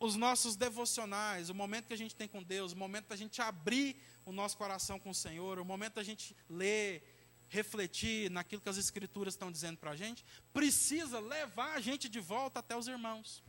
[0.00, 3.40] os nossos devocionais, o momento que a gente tem com Deus, o momento da gente
[3.40, 7.04] abrir o nosso coração com o Senhor, o momento da gente ler,
[7.48, 12.18] refletir naquilo que as Escrituras estão dizendo para a gente, precisa levar a gente de
[12.18, 13.44] volta até os irmãos.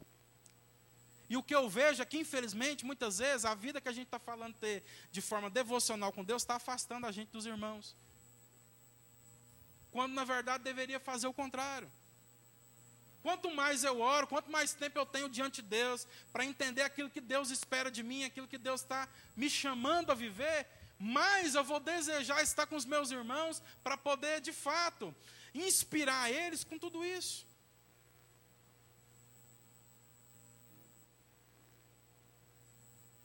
[1.28, 4.06] E o que eu vejo é que, infelizmente, muitas vezes, a vida que a gente
[4.06, 7.96] está falando ter de forma devocional com Deus está afastando a gente dos irmãos.
[9.92, 11.92] Quando na verdade deveria fazer o contrário.
[13.22, 17.10] Quanto mais eu oro, quanto mais tempo eu tenho diante de Deus para entender aquilo
[17.10, 20.66] que Deus espera de mim, aquilo que Deus está me chamando a viver,
[20.98, 25.14] mais eu vou desejar estar com os meus irmãos para poder, de fato,
[25.54, 27.46] inspirar eles com tudo isso.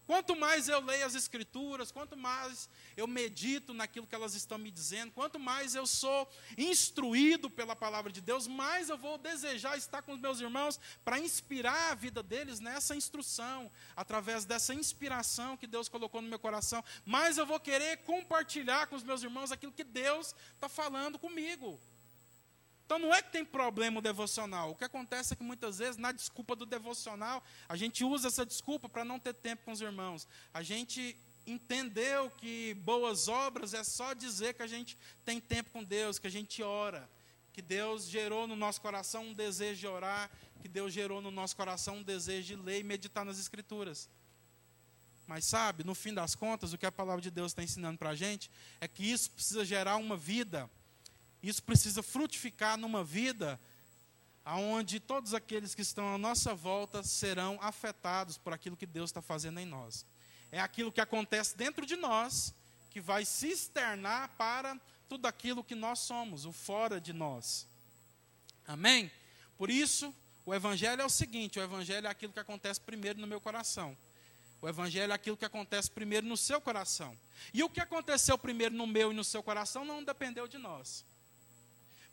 [0.06, 4.70] Quanto mais eu leio as Escrituras, quanto mais eu medito naquilo que elas estão me
[4.70, 10.02] dizendo, quanto mais eu sou instruído pela palavra de Deus, mais eu vou desejar estar
[10.02, 15.66] com os meus irmãos para inspirar a vida deles nessa instrução, através dessa inspiração que
[15.66, 19.72] Deus colocou no meu coração, mais eu vou querer compartilhar com os meus irmãos aquilo
[19.72, 21.80] que Deus está falando comigo.
[22.86, 24.70] Então não é que tem problema o devocional.
[24.70, 28.46] O que acontece é que muitas vezes, na desculpa do devocional, a gente usa essa
[28.46, 30.26] desculpa para não ter tempo com os irmãos.
[30.54, 35.82] A gente entendeu que boas obras é só dizer que a gente tem tempo com
[35.82, 37.10] Deus, que a gente ora,
[37.52, 40.30] que Deus gerou no nosso coração um desejo de orar,
[40.62, 44.08] que Deus gerou no nosso coração um desejo de ler e meditar nas Escrituras.
[45.26, 48.10] Mas sabe, no fim das contas, o que a palavra de Deus está ensinando para
[48.10, 48.48] a gente
[48.80, 50.70] é que isso precisa gerar uma vida
[51.42, 53.60] isso precisa frutificar numa vida
[54.54, 59.20] onde todos aqueles que estão à nossa volta serão afetados por aquilo que Deus está
[59.20, 60.06] fazendo em nós.
[60.52, 62.54] É aquilo que acontece dentro de nós
[62.90, 67.66] que vai se externar para tudo aquilo que nós somos, o fora de nós.
[68.66, 69.10] Amém?
[69.58, 73.26] Por isso, o Evangelho é o seguinte: o Evangelho é aquilo que acontece primeiro no
[73.26, 73.96] meu coração.
[74.62, 77.16] O Evangelho é aquilo que acontece primeiro no seu coração.
[77.52, 81.04] E o que aconteceu primeiro no meu e no seu coração não dependeu de nós.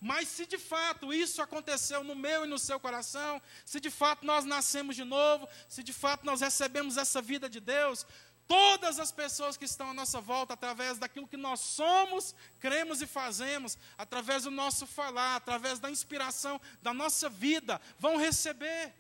[0.03, 4.25] Mas se de fato isso aconteceu no meu e no seu coração, se de fato
[4.25, 8.05] nós nascemos de novo, se de fato nós recebemos essa vida de Deus,
[8.45, 13.07] todas as pessoas que estão à nossa volta, através daquilo que nós somos, cremos e
[13.07, 18.93] fazemos, através do nosso falar, através da inspiração da nossa vida, vão receber,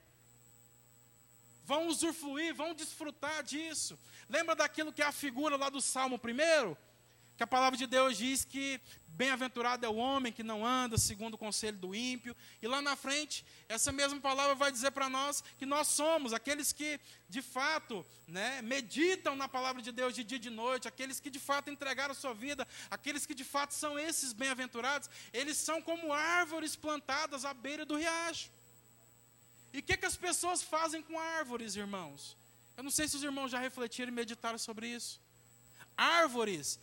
[1.65, 3.99] vão usufruir, vão desfrutar disso.
[4.29, 6.77] Lembra daquilo que é a figura lá do Salmo primeiro?
[7.37, 11.35] Que a palavra de Deus diz que bem-aventurado é o homem que não anda segundo
[11.35, 12.35] o conselho do ímpio.
[12.61, 16.71] E lá na frente, essa mesma palavra vai dizer para nós que nós somos aqueles
[16.71, 21.19] que, de fato, né, meditam na palavra de Deus de dia e de noite, aqueles
[21.19, 25.57] que de fato entregaram a sua vida, aqueles que de fato são esses bem-aventurados, eles
[25.57, 28.51] são como árvores plantadas à beira do riacho.
[29.71, 32.37] E o que, que as pessoas fazem com árvores, irmãos?
[32.77, 35.19] Eu não sei se os irmãos já refletiram e meditaram sobre isso.
[35.95, 36.79] Árvores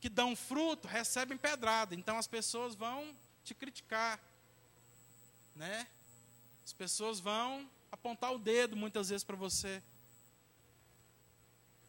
[0.00, 1.94] que dão fruto recebem pedrada.
[1.94, 4.20] Então as pessoas vão te criticar.
[5.54, 5.86] Né?
[6.64, 9.82] As pessoas vão apontar o dedo muitas vezes para você.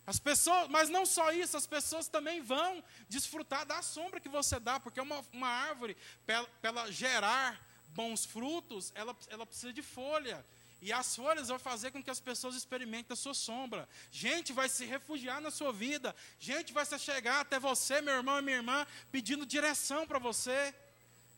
[0.05, 4.57] As pessoas, mas não só isso, as pessoas também vão desfrutar da sombra que você
[4.57, 10.45] dá, porque uma, uma árvore, para gerar bons frutos, ela, ela precisa de folha.
[10.79, 13.89] E as folhas vão fazer com que as pessoas experimentem a sua sombra.
[14.11, 16.15] Gente vai se refugiar na sua vida.
[16.39, 20.73] Gente vai se chegar até você, meu irmão e minha irmã, pedindo direção para você.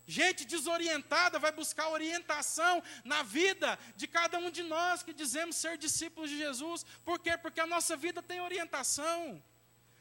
[0.06, 5.78] Gente desorientada vai buscar orientação na vida de cada um de nós que dizemos ser
[5.78, 6.86] discípulos de Jesus.
[7.06, 7.38] Por quê?
[7.38, 9.41] Porque a nossa vida tem orientação.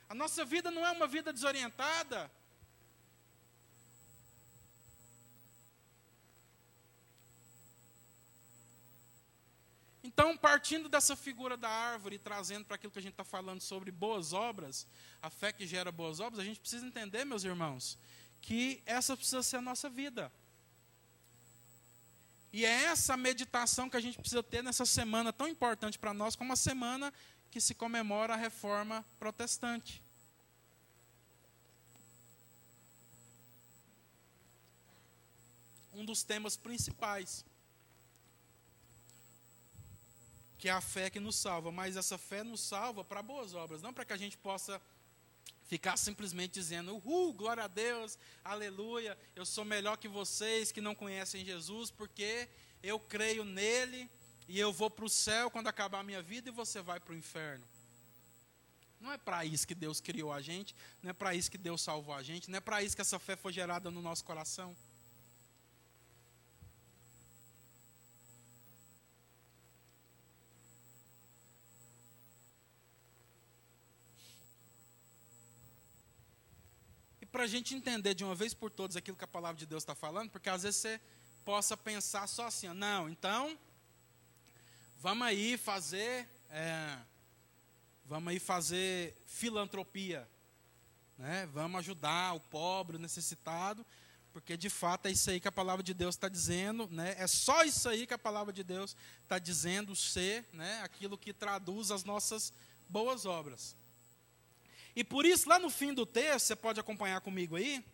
[0.09, 2.31] A nossa vida não é uma vida desorientada.
[10.19, 13.61] Então, partindo dessa figura da árvore e trazendo para aquilo que a gente está falando
[13.61, 14.85] sobre boas obras,
[15.23, 17.97] a fé que gera boas obras, a gente precisa entender, meus irmãos,
[18.41, 20.33] que essa precisa ser a nossa vida.
[22.53, 26.35] E é essa meditação que a gente precisa ter nessa semana tão importante para nós,
[26.35, 27.15] como a semana
[27.49, 30.03] que se comemora a reforma protestante.
[35.95, 37.45] Um dos temas principais
[40.59, 43.81] que é a fé que nos salva, mas essa fé nos salva para boas obras,
[43.81, 44.81] não para que a gente possa
[45.67, 50.95] ficar simplesmente dizendo, uhul, glória a Deus, aleluia, eu sou melhor que vocês que não
[50.95, 52.49] conhecem Jesus, porque
[52.83, 54.11] eu creio nele
[54.49, 57.13] e eu vou para o céu quando acabar a minha vida e você vai para
[57.13, 57.65] o inferno.
[59.01, 61.83] Não é para isso que Deus criou a gente, não é para isso que Deus
[61.83, 64.77] salvou a gente, não é para isso que essa fé foi gerada no nosso coração.
[77.31, 79.83] Para a gente entender de uma vez por todas aquilo que a palavra de Deus
[79.83, 81.01] está falando, porque às vezes você
[81.45, 83.59] possa pensar só assim, não, então,
[84.99, 86.99] vamos aí fazer, é,
[88.05, 90.29] vamos aí fazer filantropia,
[91.17, 91.49] né?
[91.53, 93.85] vamos ajudar o pobre, o necessitado,
[94.33, 97.17] porque de fato é isso aí que a palavra de Deus está dizendo, né?
[97.19, 100.81] É só isso aí que a palavra de Deus está dizendo ser, né?
[100.83, 102.53] Aquilo que traduz as nossas
[102.89, 103.75] boas obras.
[104.99, 107.85] E por isso, lá no fim do texto, você pode acompanhar comigo aí,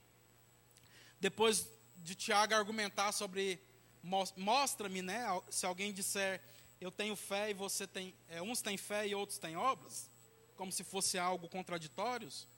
[1.21, 3.61] depois de Tiago argumentar sobre
[4.03, 5.23] mostra-me, né?
[5.51, 6.41] Se alguém disser
[6.81, 10.09] eu tenho fé e você tem, é, uns têm fé e outros têm obras,
[10.57, 12.49] como se fosse algo contraditórios.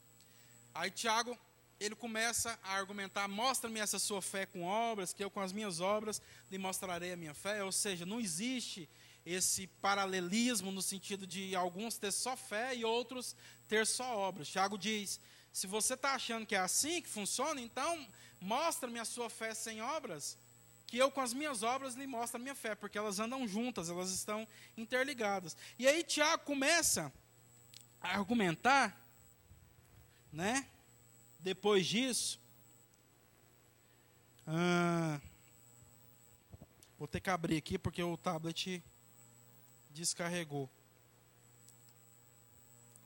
[0.73, 1.37] Aí Tiago
[1.81, 5.81] ele começa a argumentar: mostra-me essa sua fé com obras, que eu com as minhas
[5.81, 6.23] obras
[6.53, 7.65] lhe mostrarei a minha fé.
[7.65, 8.89] Ou seja, não existe
[9.27, 13.35] esse paralelismo no sentido de alguns ter só fé e outros
[13.69, 14.47] ter só obras.
[14.47, 15.19] Tiago diz:
[15.53, 18.07] se você está achando que é assim que funciona, então
[18.41, 20.39] mostra-me a sua fé sem obras,
[20.87, 23.91] que eu com as minhas obras lhe mostro a minha fé, porque elas andam juntas,
[23.91, 24.47] elas estão
[24.77, 25.57] interligadas.
[25.77, 27.13] E aí Tiago começa
[28.01, 28.97] a argumentar,
[30.33, 30.69] né?
[31.41, 32.39] Depois disso,
[34.47, 35.21] ah,
[36.97, 38.83] vou ter que abrir aqui porque o tablet
[39.97, 40.69] descarregou.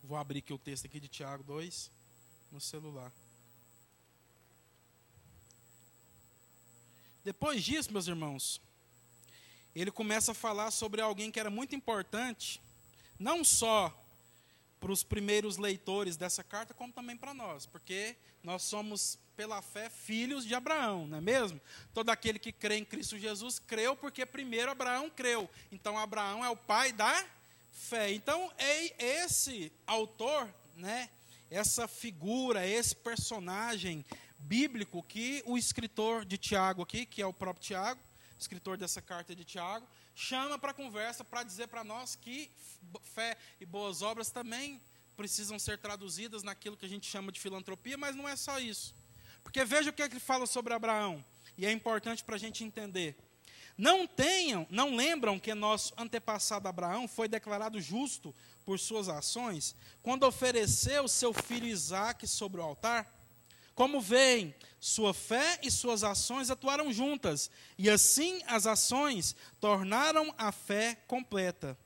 [0.03, 1.91] Vou abrir aqui o texto aqui de Tiago 2
[2.51, 3.13] no celular.
[7.23, 8.61] Depois disso, meus irmãos,
[9.75, 12.61] ele começa a falar sobre alguém que era muito importante,
[13.19, 13.97] não só
[14.81, 19.89] para os primeiros leitores dessa carta, como também para nós, porque nós somos, pela fé,
[19.89, 21.61] filhos de Abraão, não é mesmo?
[21.93, 25.49] Todo aquele que crê em Cristo Jesus creu porque primeiro Abraão creu.
[25.71, 27.27] Então Abraão é o pai da
[27.71, 28.13] fé.
[28.13, 31.11] Então é esse autor, né?
[31.51, 34.05] Essa figura, esse personagem
[34.39, 38.01] bíblico que o escritor de Tiago aqui, que é o próprio Tiago,
[38.39, 42.51] escritor dessa carta de Tiago, chama para conversa para dizer para nós que
[43.03, 44.81] fé e boas obras também
[45.21, 48.95] precisam ser traduzidas naquilo que a gente chama de filantropia, mas não é só isso.
[49.43, 51.23] Porque veja o que, é que ele fala sobre Abraão,
[51.59, 53.15] e é importante para a gente entender.
[53.77, 60.25] Não tenham, não lembram que nosso antepassado Abraão foi declarado justo por suas ações quando
[60.25, 63.07] ofereceu seu filho Isaque sobre o altar?
[63.75, 70.51] Como veem, sua fé e suas ações atuaram juntas, e assim as ações tornaram a
[70.51, 71.77] fé completa.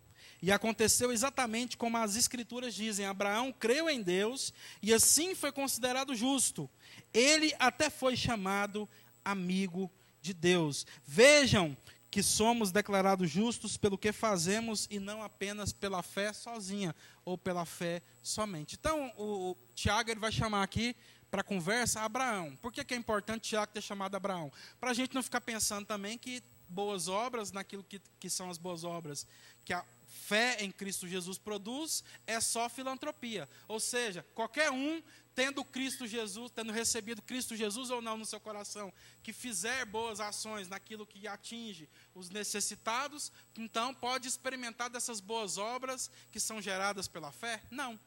[0.45, 6.15] E aconteceu exatamente como as Escrituras dizem: Abraão creu em Deus e assim foi considerado
[6.15, 6.69] justo.
[7.15, 8.87] Ele até foi chamado
[9.25, 9.91] amigo
[10.21, 10.87] de Deus.
[11.07, 11.75] Vejam
[12.11, 17.65] que somos declarados justos pelo que fazemos e não apenas pela fé sozinha ou pela
[17.65, 18.77] fé somente.
[18.79, 20.95] Então, o, Tiago ele vai chamar aqui
[21.31, 22.55] para a conversa Abraão.
[22.57, 24.53] Por que, que é importante Tiago ter chamado Abraão?
[24.79, 28.59] Para a gente não ficar pensando também que boas obras, naquilo que, que são as
[28.59, 29.27] boas obras,
[29.65, 29.85] que a,
[30.15, 33.49] fé em Cristo Jesus produz é só filantropia.
[33.69, 35.03] Ou seja, qualquer um
[35.35, 38.93] tendo Cristo Jesus, tendo recebido Cristo Jesus ou não no seu coração,
[39.23, 46.09] que fizer boas ações naquilo que atinge os necessitados, então pode experimentar dessas boas obras
[46.31, 47.61] que são geradas pela fé?
[47.71, 47.99] Não.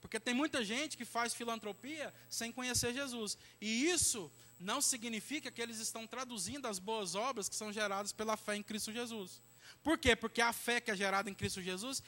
[0.00, 3.38] Porque tem muita gente que faz filantropia sem conhecer Jesus.
[3.60, 8.36] E isso não significa que eles estão traduzindo as boas obras que são geradas pela
[8.36, 9.40] fé em Cristo Jesus.
[9.86, 10.16] Por quê?
[10.16, 12.02] Porque a fé que é gerada em Cristo Jesus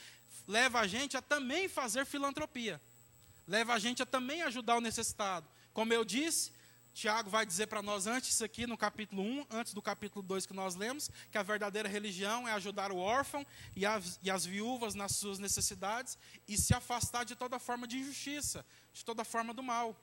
[0.45, 2.81] leva a gente a também fazer filantropia.
[3.47, 5.47] Leva a gente a também ajudar o necessitado.
[5.73, 6.51] Como eu disse,
[6.93, 10.53] Tiago vai dizer para nós antes aqui no capítulo 1, antes do capítulo 2 que
[10.53, 14.93] nós lemos, que a verdadeira religião é ajudar o órfão e as, e as viúvas
[14.93, 16.17] nas suas necessidades
[16.49, 19.95] e se afastar de toda forma de injustiça, de toda forma do mal.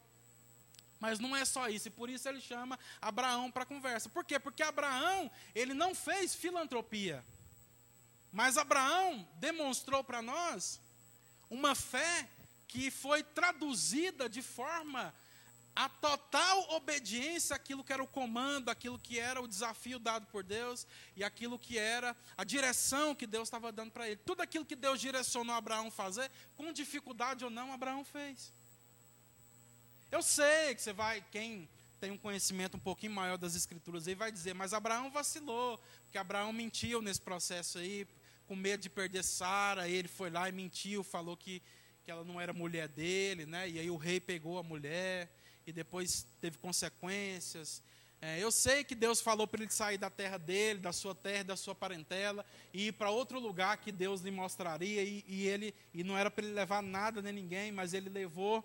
[0.98, 4.08] Mas não é só isso, e por isso ele chama Abraão para conversa.
[4.08, 4.38] Por quê?
[4.38, 7.22] Porque Abraão, ele não fez filantropia.
[8.36, 10.78] Mas Abraão demonstrou para nós
[11.48, 12.28] uma fé
[12.68, 15.14] que foi traduzida de forma
[15.74, 20.42] a total obediência àquilo que era o comando, aquilo que era o desafio dado por
[20.42, 24.20] Deus e aquilo que era a direção que Deus estava dando para ele.
[24.22, 28.52] Tudo aquilo que Deus direcionou Abraão fazer, com dificuldade ou não, Abraão fez.
[30.12, 31.66] Eu sei que você vai, quem
[31.98, 36.18] tem um conhecimento um pouquinho maior das escrituras aí vai dizer, mas Abraão vacilou, porque
[36.18, 38.06] Abraão mentiu nesse processo aí,
[38.46, 41.62] com medo de perder Sara, ele foi lá e mentiu, falou que,
[42.04, 43.68] que ela não era mulher dele, né?
[43.68, 45.30] E aí o rei pegou a mulher
[45.66, 47.82] e depois teve consequências.
[48.20, 51.44] É, eu sei que Deus falou para ele sair da terra dele, da sua terra,
[51.44, 55.74] da sua parentela, e ir para outro lugar que Deus lhe mostraria, e, e ele
[55.92, 58.64] e não era para ele levar nada nem ninguém, mas ele levou,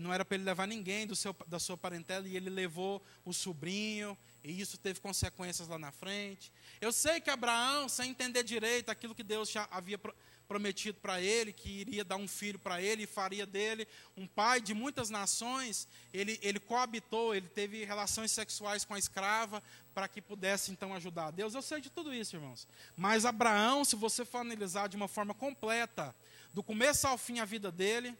[0.00, 3.32] não era para ele levar ninguém do seu, da sua parentela, e ele levou o
[3.32, 6.50] sobrinho, e isso teve consequências lá na frente.
[6.80, 9.98] Eu sei que Abraão, sem entender direito aquilo que Deus já havia
[10.46, 14.60] prometido para ele, que iria dar um filho para ele e faria dele um pai
[14.60, 15.88] de muitas nações.
[16.12, 19.62] Ele, ele coabitou, ele teve relações sexuais com a escrava
[19.94, 21.54] para que pudesse então ajudar a Deus.
[21.54, 22.66] Eu sei de tudo isso, irmãos.
[22.96, 26.14] Mas Abraão, se você for analisar de uma forma completa,
[26.54, 28.16] do começo ao fim a vida dele,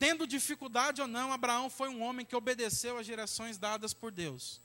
[0.00, 4.58] tendo dificuldade ou não, Abraão foi um homem que obedeceu às direções dadas por Deus.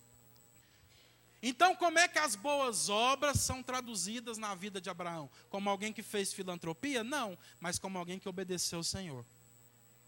[1.44, 5.30] Então, como é que as boas obras são traduzidas na vida de Abraão?
[5.50, 7.04] Como alguém que fez filantropia?
[7.04, 9.26] Não, mas como alguém que obedeceu ao Senhor.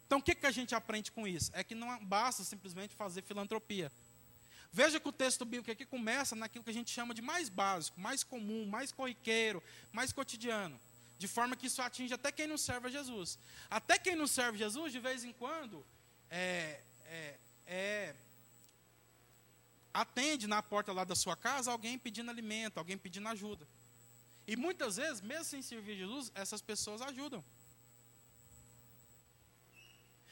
[0.05, 1.51] Então, o que, que a gente aprende com isso?
[1.53, 3.91] É que não basta simplesmente fazer filantropia.
[4.71, 7.99] Veja que o texto bíblico aqui começa naquilo que a gente chama de mais básico,
[7.99, 9.61] mais comum, mais corriqueiro,
[9.91, 10.79] mais cotidiano.
[11.17, 13.39] De forma que isso atinge até quem não serve a Jesus.
[13.69, 15.85] Até quem não serve a Jesus, de vez em quando,
[16.29, 18.15] é, é, é
[19.93, 23.67] atende na porta lá da sua casa alguém pedindo alimento, alguém pedindo ajuda.
[24.45, 27.43] E muitas vezes, mesmo sem servir Jesus, essas pessoas ajudam.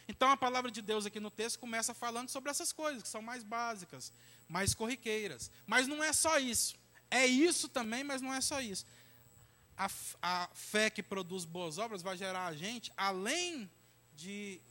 [0.08, 3.22] Então a palavra de Deus aqui no texto começa falando sobre essas coisas que são
[3.22, 4.14] mais básicas,
[4.48, 5.50] mais corriqueiras.
[5.66, 6.76] Mas não é só isso.
[7.10, 8.86] É isso também, mas não é só isso.
[9.78, 9.90] A,
[10.22, 13.70] a fé que produz boas obras vai gerar a gente, além
[14.16, 14.62] de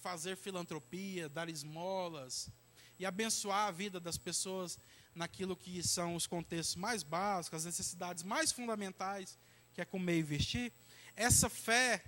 [0.00, 2.50] fazer filantropia, dar esmolas,
[2.98, 4.78] e abençoar a vida das pessoas
[5.14, 9.38] naquilo que são os contextos mais básicos, as necessidades mais fundamentais,
[9.72, 10.72] que é comer e vestir,
[11.16, 12.02] essa fé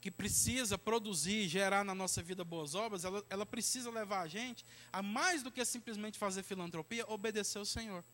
[0.00, 4.64] que precisa produzir, gerar na nossa vida boas obras, ela, ela precisa levar a gente
[4.92, 8.04] a mais do que simplesmente fazer filantropia, obedecer ao Senhor.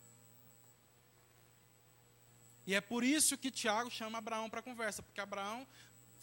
[2.66, 5.66] E é por isso que Tiago chama Abraão para conversa, porque Abraão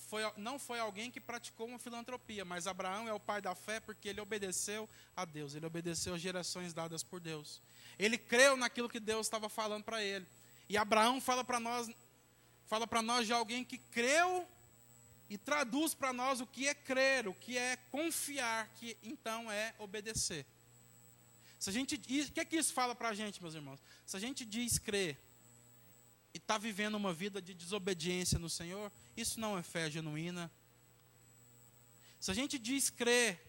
[0.08, 3.80] foi, não foi alguém que praticou uma filantropia, mas Abraão é o pai da fé
[3.80, 7.62] porque ele obedeceu a Deus, ele obedeceu às gerações dadas por Deus.
[8.00, 10.26] Ele creu naquilo que Deus estava falando para ele.
[10.70, 11.90] E Abraão fala para nós,
[12.66, 14.48] fala para nós de alguém que creu
[15.30, 19.76] e traduz para nós o que é crer, o que é confiar, que então é
[19.78, 20.46] obedecer.
[21.60, 23.82] Se a gente, o que é que isso fala para a gente, meus irmãos?
[24.06, 25.18] Se a gente diz crer
[26.38, 30.52] e está vivendo uma vida de desobediência no Senhor, isso não é fé genuína.
[32.20, 33.42] Se a gente diz crer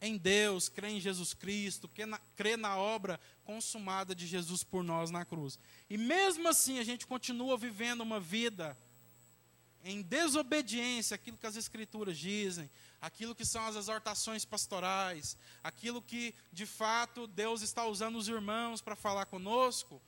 [0.00, 1.90] em Deus, crer em Jesus Cristo,
[2.34, 5.58] crer na, obra consumada de Jesus por nós na cruz,
[5.90, 8.74] e mesmo assim a gente continua vivendo uma vida
[9.84, 16.34] em desobediência àquilo que as Escrituras dizem, aquilo que são as exortações pastorais, aquilo que
[16.50, 20.00] de fato Deus está usando os irmãos para falar conosco,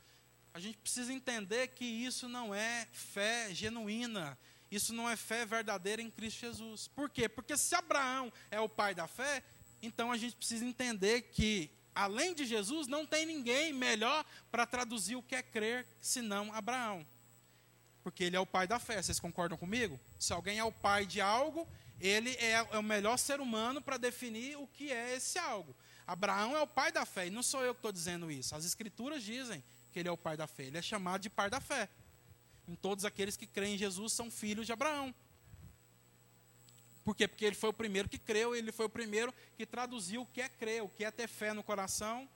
[0.54, 4.38] a gente precisa entender que isso não é fé genuína,
[4.70, 6.88] isso não é fé verdadeira em Cristo Jesus.
[6.88, 7.28] Por quê?
[7.28, 9.42] Porque se Abraão é o pai da fé,
[9.82, 15.16] então a gente precisa entender que, além de Jesus, não tem ninguém melhor para traduzir
[15.16, 17.06] o que é crer senão Abraão.
[18.02, 19.98] Porque ele é o pai da fé, vocês concordam comigo?
[20.18, 21.68] Se alguém é o pai de algo,
[22.00, 25.74] ele é, é o melhor ser humano para definir o que é esse algo.
[26.06, 28.54] Abraão é o pai da fé, e não sou eu que estou dizendo isso.
[28.54, 30.64] As escrituras dizem que ele é o pai da fé.
[30.64, 31.88] Ele é chamado de pai da fé.
[32.66, 35.14] Em todos aqueles que creem em Jesus são filhos de Abraão.
[37.04, 37.26] Por quê?
[37.26, 40.40] Porque ele foi o primeiro que creu, ele foi o primeiro que traduziu o que
[40.40, 42.28] é crer, o que é ter fé no coração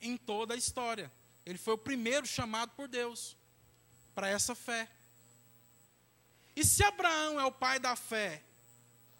[0.00, 1.12] em toda a história.
[1.44, 3.36] Ele foi o primeiro chamado por Deus
[4.14, 4.88] para essa fé.
[6.56, 8.42] E se Abraão é o pai da fé,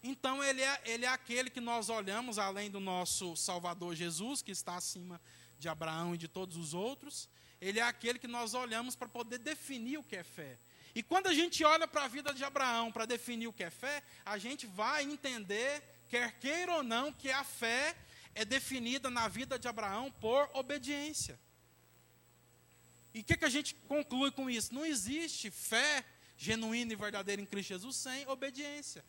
[0.03, 4.53] então ele é, ele é aquele que nós olhamos, além do nosso Salvador Jesus, que
[4.53, 5.21] está acima
[5.59, 7.29] de Abraão e de todos os outros,
[7.65, 10.59] ele é aquele que nós olhamos para poder definir o que é fé.
[10.95, 13.71] E quando a gente olha para a vida de Abraão para definir o que é
[13.71, 17.97] fé, a gente vai entender, quer queira ou não, que a fé
[18.35, 21.39] é definida na vida de Abraão por obediência.
[23.15, 24.75] E o que, que a gente conclui com isso?
[24.75, 26.05] Não existe fé
[26.37, 29.05] genuína e verdadeira em Cristo Jesus sem obediência.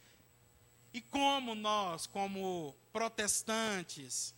[0.94, 4.35] E como nós, como protestantes,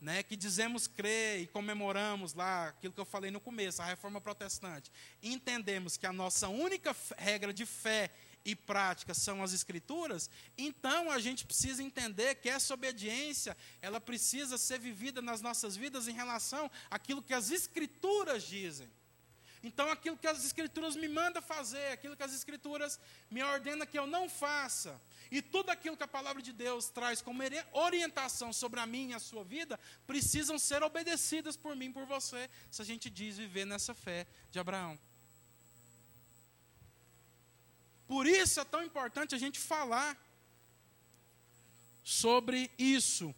[0.00, 4.20] né, que dizemos crer e comemoramos lá aquilo que eu falei no começo, a reforma
[4.20, 4.90] protestante,
[5.22, 8.10] entendemos que a nossa única regra de fé
[8.44, 14.56] e prática são as escrituras, então a gente precisa entender que essa obediência, ela precisa
[14.56, 18.88] ser vivida nas nossas vidas em relação àquilo que as escrituras dizem.
[19.62, 22.98] Então aquilo que as escrituras me mandam fazer, aquilo que as escrituras
[23.30, 24.98] me ordenam que eu não faça,
[25.30, 29.14] e tudo aquilo que a palavra de Deus traz como orientação sobre a minha e
[29.14, 33.64] a sua vida, precisam ser obedecidas por mim, por você, se a gente diz viver
[33.64, 34.98] nessa fé de Abraão.
[38.08, 40.18] Por isso é tão importante a gente falar
[42.02, 43.32] sobre isso.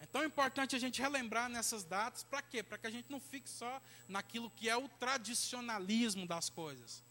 [0.00, 2.64] É tão importante a gente relembrar nessas datas, para quê?
[2.64, 7.02] Para que a gente não fique só naquilo que é o tradicionalismo das coisas.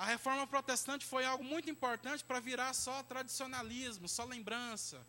[0.00, 5.06] A reforma protestante foi algo muito importante para virar só tradicionalismo, só lembrança,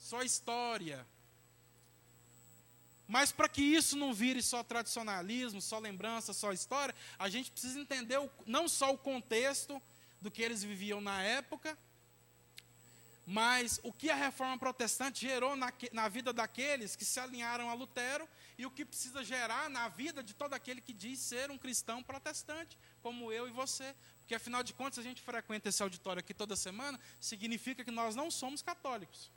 [0.00, 1.06] só história.
[3.06, 7.78] Mas para que isso não vire só tradicionalismo, só lembrança, só história, a gente precisa
[7.78, 9.82] entender o, não só o contexto
[10.22, 11.76] do que eles viviam na época,
[13.26, 17.74] mas o que a reforma protestante gerou na, na, vida daqueles que se alinharam a
[17.74, 18.26] Lutero
[18.60, 22.02] e o que precisa gerar na vida de todo aquele que diz ser um cristão
[22.02, 23.94] protestante, como eu e você.
[24.18, 28.14] Porque afinal de contas, a gente frequenta esse auditório aqui toda semana, significa que nós
[28.14, 29.30] não somos católicos.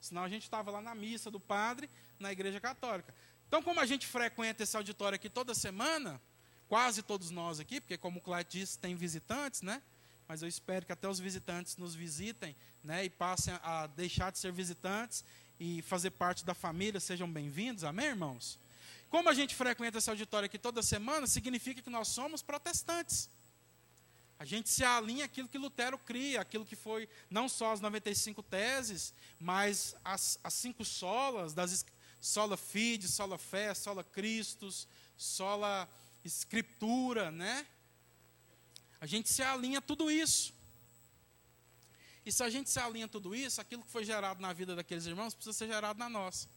[0.00, 3.12] Senão a gente estava lá na missa do padre, na igreja católica.
[3.48, 6.20] Então, como a gente frequenta esse auditório aqui toda semana,
[6.68, 9.82] quase todos nós aqui, porque como o Clyde disse, tem visitantes, né?
[10.28, 12.54] mas eu espero que até os visitantes nos visitem
[12.84, 15.24] né, e passem a deixar de ser visitantes
[15.58, 18.58] e fazer parte da família, sejam bem-vindos, amém, irmãos?
[19.10, 23.28] Como a gente frequenta esse auditório aqui toda semana, significa que nós somos protestantes.
[24.38, 28.42] A gente se alinha àquilo que Lutero cria, aquilo que foi não só as 95
[28.42, 31.84] teses, mas as, as cinco solas, das
[32.20, 34.86] sola fide, sola fé, sola Christus,
[35.16, 35.88] sola
[36.24, 37.66] escritura, né?
[39.00, 40.52] A gente se alinha a tudo isso.
[42.24, 44.76] E se a gente se alinha a tudo isso, aquilo que foi gerado na vida
[44.76, 46.48] daqueles irmãos precisa ser gerado na nossa.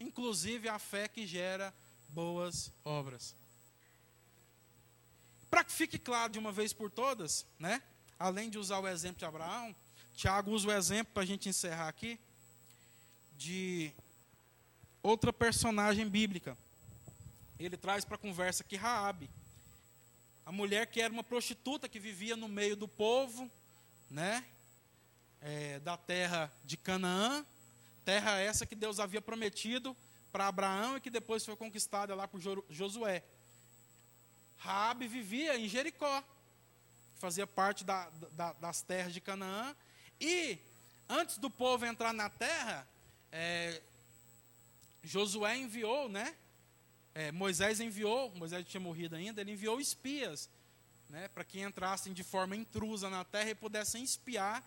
[0.00, 1.72] Inclusive a fé que gera
[2.08, 3.34] boas obras.
[5.50, 7.82] Para que fique claro de uma vez por todas, né?
[8.18, 9.74] além de usar o exemplo de Abraão,
[10.14, 12.18] Tiago usa o exemplo para a gente encerrar aqui,
[13.36, 13.92] de
[15.02, 16.56] outra personagem bíblica.
[17.58, 19.28] Ele traz para a conversa aqui Raabe
[20.46, 23.50] a mulher que era uma prostituta que vivia no meio do povo,
[24.10, 24.44] né?
[25.40, 27.44] É, da terra de Canaã,
[28.04, 29.96] terra essa que Deus havia prometido
[30.32, 33.22] para Abraão e que depois foi conquistada lá por Josué.
[34.56, 36.22] Raabe vivia em Jericó,
[37.16, 39.74] fazia parte da, da, das terras de Canaã,
[40.20, 40.58] e
[41.08, 42.88] antes do povo entrar na terra,
[43.30, 43.82] é,
[45.02, 46.34] Josué enviou, né?
[47.14, 50.50] é, Moisés enviou, Moisés tinha morrido ainda, ele enviou espias,
[51.08, 54.64] né, para que entrassem de forma intrusa na terra e pudessem espiar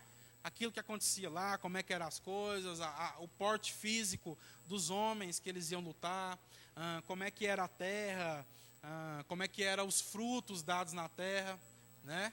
[0.48, 4.38] aquilo que acontecia lá, como é que eram as coisas, a, a, o porte físico
[4.66, 6.40] dos homens que eles iam lutar,
[6.76, 8.46] ah, como é que era a terra,
[8.82, 11.60] ah, como é que eram os frutos dados na terra,
[12.04, 12.32] né?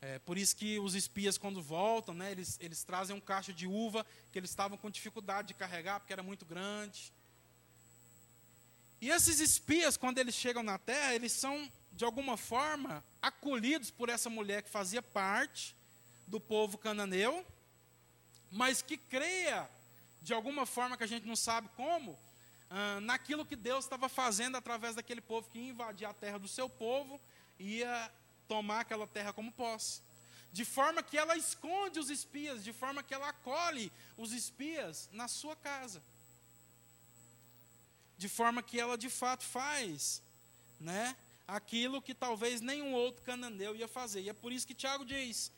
[0.00, 3.66] É, por isso que os espias, quando voltam, né, eles, eles trazem um cacho de
[3.66, 7.10] uva que eles estavam com dificuldade de carregar, porque era muito grande.
[9.00, 14.10] E esses espias, quando eles chegam na terra, eles são, de alguma forma, acolhidos por
[14.10, 15.74] essa mulher que fazia parte
[16.26, 17.44] do povo cananeu,
[18.50, 19.68] mas que creia,
[20.22, 22.18] de alguma forma que a gente não sabe como,
[22.70, 26.48] ah, naquilo que Deus estava fazendo através daquele povo que ia invadir a terra do
[26.48, 27.20] seu povo
[27.58, 28.12] e ia
[28.48, 30.02] tomar aquela terra como posse.
[30.52, 35.26] De forma que ela esconde os espias, de forma que ela acolhe os espias na
[35.26, 36.00] sua casa
[38.16, 40.22] de forma que ela de fato faz,
[40.80, 41.16] né?
[41.46, 44.22] Aquilo que talvez nenhum outro cananeu ia fazer.
[44.22, 45.52] E é por isso que Tiago diz,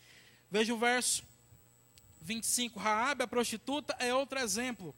[0.50, 1.24] veja o verso
[2.20, 4.94] 25, Raabe, a prostituta, é outro exemplo.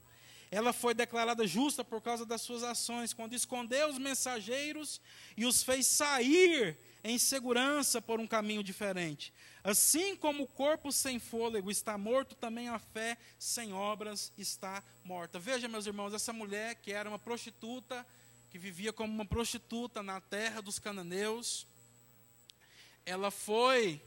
[0.51, 5.01] Ela foi declarada justa por causa das suas ações, quando escondeu os mensageiros
[5.37, 9.33] e os fez sair em segurança por um caminho diferente.
[9.63, 15.39] Assim como o corpo sem fôlego está morto, também a fé sem obras está morta.
[15.39, 18.07] Veja, meus irmãos, essa mulher que era uma prostituta,
[18.51, 21.67] que vivia como uma prostituta na terra dos cananeus,
[23.05, 24.01] ela foi,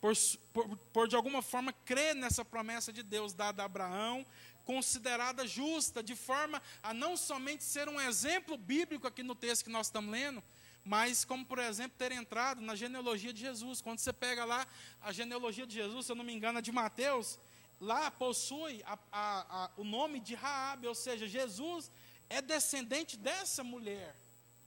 [0.00, 0.12] por,
[0.52, 4.24] por, por de alguma forma, crer nessa promessa de Deus dada a Abraão,
[4.64, 9.70] considerada justa, de forma a não somente ser um exemplo bíblico aqui no texto que
[9.70, 10.42] nós estamos lendo,
[10.84, 13.80] mas como, por exemplo, ter entrado na genealogia de Jesus.
[13.80, 14.66] Quando você pega lá
[15.00, 17.38] a genealogia de Jesus, se eu não me engano, de Mateus,
[17.80, 21.90] lá possui a, a, a, o nome de Raabe, ou seja, Jesus
[22.28, 24.14] é descendente dessa mulher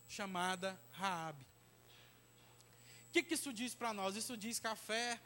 [0.08, 1.51] chamada Raabe.
[3.12, 4.16] O que, que isso diz para nós?
[4.16, 5.20] Isso diz que a fé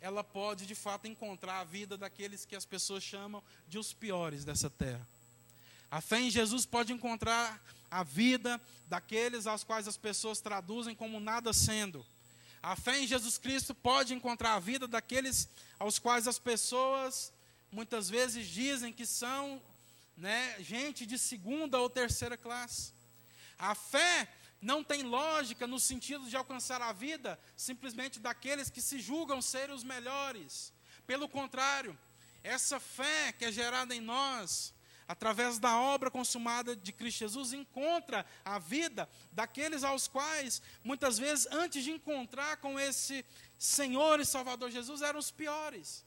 [0.00, 4.44] ela pode de fato encontrar a vida daqueles que as pessoas chamam de os piores
[4.44, 5.04] dessa terra.
[5.90, 7.60] A fé em Jesus pode encontrar
[7.90, 12.06] a vida daqueles aos quais as pessoas traduzem como nada sendo.
[12.62, 15.48] A fé em Jesus Cristo pode encontrar a vida daqueles
[15.80, 17.32] aos quais as pessoas
[17.72, 19.60] muitas vezes dizem que são
[20.16, 22.92] né, gente de segunda ou terceira classe.
[23.58, 24.28] A fé
[24.60, 29.70] não tem lógica no sentido de alcançar a vida simplesmente daqueles que se julgam ser
[29.70, 30.72] os melhores.
[31.06, 31.96] Pelo contrário,
[32.42, 34.74] essa fé que é gerada em nós,
[35.08, 41.46] através da obra consumada de Cristo Jesus, encontra a vida daqueles aos quais, muitas vezes,
[41.50, 43.24] antes de encontrar com esse
[43.58, 46.04] Senhor e Salvador Jesus, eram os piores.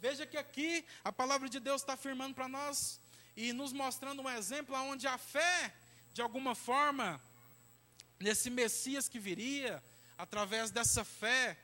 [0.00, 3.00] Veja que aqui a palavra de Deus está afirmando para nós
[3.36, 5.74] e nos mostrando um exemplo onde a fé,
[6.18, 7.20] de alguma forma,
[8.18, 9.80] nesse Messias que viria,
[10.24, 11.56] através dessa fé,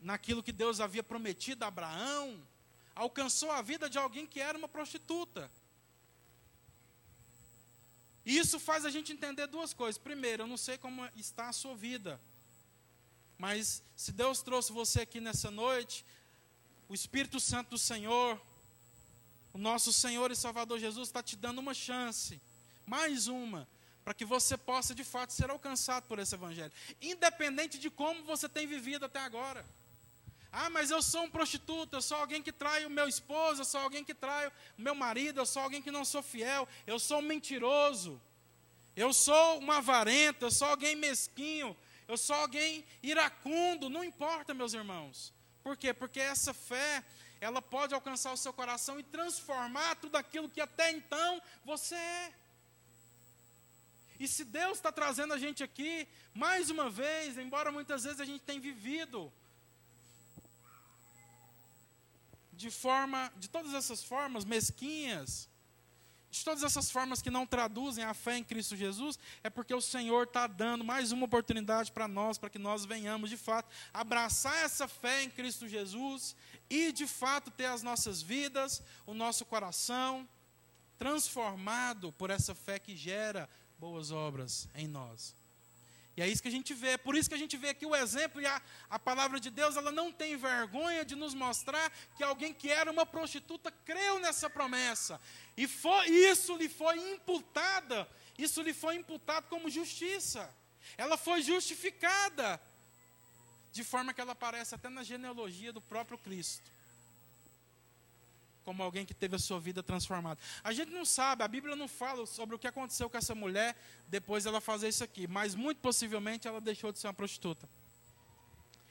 [0.00, 2.44] naquilo que Deus havia prometido a Abraão,
[2.92, 5.48] alcançou a vida de alguém que era uma prostituta.
[8.24, 9.96] E isso faz a gente entender duas coisas.
[9.96, 12.20] Primeiro, eu não sei como está a sua vida,
[13.38, 16.04] mas se Deus trouxe você aqui nessa noite,
[16.88, 18.42] o Espírito Santo do Senhor,
[19.52, 22.42] o nosso Senhor e Salvador Jesus está te dando uma chance,
[22.86, 23.68] mais uma,
[24.04, 26.72] para que você possa de fato ser alcançado por esse Evangelho,
[27.02, 29.64] independente de como você tem vivido até agora.
[30.52, 33.64] Ah, mas eu sou um prostituto, eu sou alguém que trai o meu esposo, eu
[33.64, 36.98] sou alguém que trai o meu marido, eu sou alguém que não sou fiel, eu
[36.98, 38.20] sou um mentiroso,
[38.94, 41.76] eu sou um avarento, eu sou alguém mesquinho,
[42.08, 45.34] eu sou alguém iracundo, não importa, meus irmãos.
[45.62, 45.92] Por quê?
[45.92, 47.04] Porque essa fé,
[47.40, 52.32] ela pode alcançar o seu coração e transformar tudo aquilo que até então você é.
[54.18, 58.24] E se Deus está trazendo a gente aqui, mais uma vez, embora muitas vezes a
[58.24, 59.32] gente tenha vivido
[62.52, 65.48] de forma, de todas essas formas mesquinhas,
[66.30, 69.80] de todas essas formas que não traduzem a fé em Cristo Jesus, é porque o
[69.80, 74.56] Senhor está dando mais uma oportunidade para nós, para que nós venhamos de fato abraçar
[74.64, 76.34] essa fé em Cristo Jesus
[76.68, 80.28] e de fato ter as nossas vidas, o nosso coração
[80.98, 83.48] transformado por essa fé que gera
[83.78, 85.34] boas obras em nós.
[86.16, 86.90] E é isso que a gente vê.
[86.90, 89.50] É por isso que a gente vê aqui o exemplo e a, a palavra de
[89.50, 94.18] Deus, ela não tem vergonha de nos mostrar que alguém que era uma prostituta creu
[94.18, 95.20] nessa promessa.
[95.56, 98.08] E foi, isso lhe foi imputada,
[98.38, 100.48] isso lhe foi imputado como justiça.
[100.96, 102.60] Ela foi justificada.
[103.72, 106.75] De forma que ela aparece até na genealogia do próprio Cristo
[108.66, 110.40] como alguém que teve a sua vida transformada.
[110.64, 113.76] A gente não sabe, a Bíblia não fala sobre o que aconteceu com essa mulher
[114.08, 117.68] depois dela fazer isso aqui, mas muito possivelmente ela deixou de ser uma prostituta.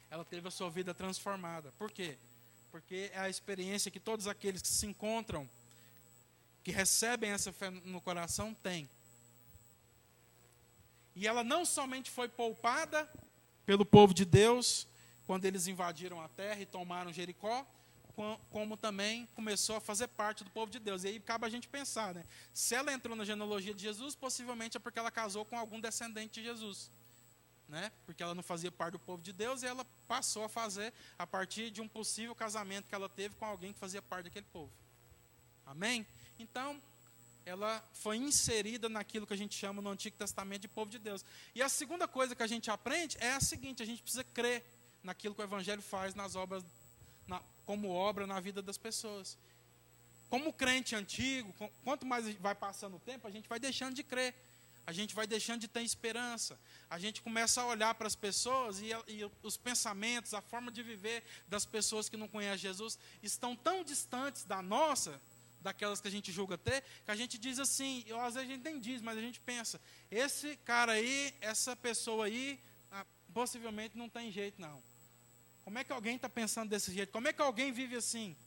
[0.10, 1.74] Ela teve a sua vida transformada.
[1.78, 2.18] Por quê?
[2.72, 5.48] Porque é a experiência que todos aqueles que se encontram,
[6.64, 8.90] que recebem essa fé no coração, têm.
[11.14, 13.10] E ela não somente foi poupada
[13.66, 14.88] pelo povo de Deus,
[15.28, 17.68] quando eles invadiram a terra e tomaram Jericó,
[18.50, 21.04] como também começou a fazer parte do povo de Deus.
[21.04, 22.24] E aí cabe a gente pensar, né?
[22.54, 26.40] Se ela entrou na genealogia de Jesus, possivelmente é porque ela casou com algum descendente
[26.40, 26.92] de Jesus.
[27.68, 27.92] Né?
[28.06, 31.26] Porque ela não fazia parte do povo de Deus e ela passou a fazer a
[31.26, 34.72] partir de um possível casamento que ela teve com alguém que fazia parte daquele povo.
[35.66, 36.06] Amém?
[36.38, 36.80] Então,
[37.46, 41.24] ela foi inserida naquilo que a gente chama no Antigo Testamento de povo de Deus.
[41.54, 44.64] E a segunda coisa que a gente aprende é a seguinte: a gente precisa crer
[45.04, 46.64] naquilo que o Evangelho faz nas obras
[47.28, 49.38] na, como obra na vida das pessoas.
[50.30, 51.54] Como crente antigo,
[51.84, 54.34] quanto mais vai passando o tempo, a gente vai deixando de crer,
[54.88, 56.60] a gente vai deixando de ter esperança,
[56.90, 60.84] a gente começa a olhar para as pessoas e, e os pensamentos, a forma de
[60.84, 65.20] viver das pessoas que não conhecem Jesus estão tão distantes da nossa,
[65.62, 68.54] daquelas que a gente julga ter, que a gente diz assim, eu, às vezes a
[68.54, 72.60] gente nem diz, mas a gente pensa, esse cara aí, essa pessoa aí,
[72.92, 74.82] ah, possivelmente não tem jeito não.
[75.66, 77.12] Como é que alguém está pensando desse jeito?
[77.12, 78.38] Como é que alguém vive assim?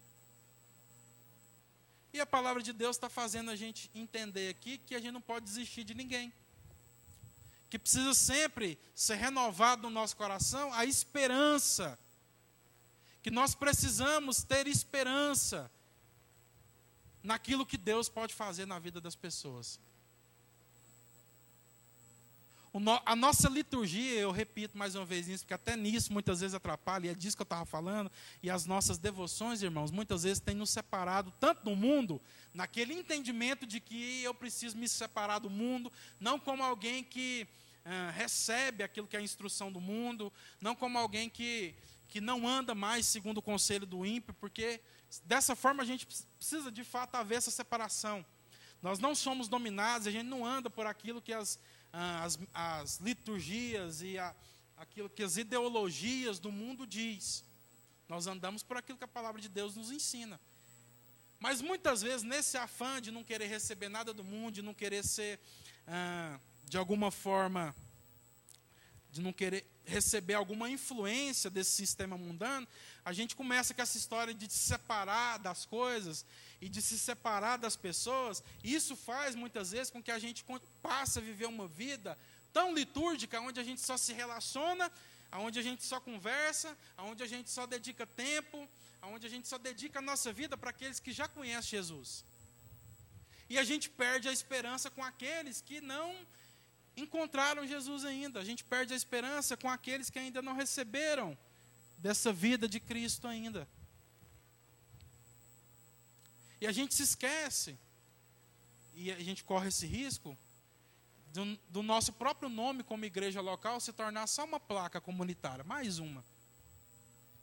[2.12, 5.20] E a palavra de Deus está fazendo a gente entender aqui que a gente não
[5.20, 6.32] pode desistir de ninguém.
[7.68, 11.98] Que precisa sempre ser renovado no nosso coração a esperança.
[13.20, 15.68] Que nós precisamos ter esperança
[17.20, 19.80] naquilo que Deus pode fazer na vida das pessoas
[23.04, 27.06] a nossa liturgia, eu repito mais uma vez isso, porque até nisso muitas vezes atrapalha,
[27.06, 28.10] e é disso que eu estava falando,
[28.42, 32.20] e as nossas devoções, irmãos, muitas vezes têm nos separado tanto do mundo,
[32.52, 37.48] naquele entendimento de que eu preciso me separar do mundo, não como alguém que
[37.84, 41.74] ah, recebe aquilo que é a instrução do mundo, não como alguém que,
[42.06, 44.80] que não anda mais segundo o conselho do ímpio, porque
[45.24, 46.06] dessa forma a gente
[46.36, 48.24] precisa de fato haver essa separação.
[48.82, 51.58] Nós não somos dominados, a gente não anda por aquilo que as
[51.92, 54.34] as, as liturgias e a,
[54.76, 57.44] aquilo que as ideologias do mundo diz.
[58.08, 60.40] Nós andamos por aquilo que a palavra de Deus nos ensina.
[61.38, 65.04] Mas muitas vezes, nesse afã de não querer receber nada do mundo, de não querer
[65.04, 65.38] ser,
[65.86, 67.74] ah, de alguma forma,
[69.12, 72.66] de não querer receber alguma influência desse sistema mundano,
[73.04, 76.26] a gente começa com essa história de se separar das coisas
[76.60, 78.42] e de se separar das pessoas.
[78.62, 80.44] Isso faz muitas vezes com que a gente
[80.82, 82.18] passe a viver uma vida
[82.52, 84.90] tão litúrgica, onde a gente só se relaciona,
[85.32, 88.68] onde a gente só conversa, onde a gente só dedica tempo,
[89.02, 92.24] onde a gente só dedica a nossa vida para aqueles que já conhecem Jesus.
[93.48, 96.14] E a gente perde a esperança com aqueles que não
[96.96, 98.40] encontraram Jesus ainda.
[98.40, 101.36] A gente perde a esperança com aqueles que ainda não receberam
[101.96, 103.68] dessa vida de Cristo ainda.
[106.60, 107.78] E a gente se esquece,
[108.94, 110.36] e a gente corre esse risco,
[111.32, 115.98] do, do, nosso próprio nome como igreja local se tornar só uma placa comunitária, mais
[115.98, 116.24] uma.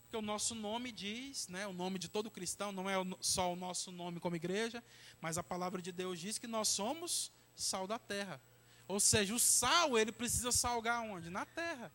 [0.02, 3.56] Porque o nosso nome diz, né, o nome de todo cristão, não é só o
[3.56, 4.84] nosso nome como igreja,
[5.22, 8.42] mas a palavra de Deus diz que nós somos sal da terra.
[8.88, 11.30] Ou seja, o sal, ele precisa salgar onde?
[11.30, 11.92] Na terra.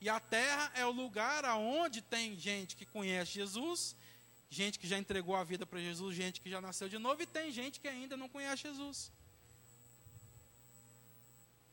[0.00, 3.96] E a terra é o lugar aonde tem gente que conhece Jesus,
[4.50, 7.26] gente que já entregou a vida para Jesus, gente que já nasceu de novo, e
[7.26, 9.12] tem gente que ainda não conhece Jesus.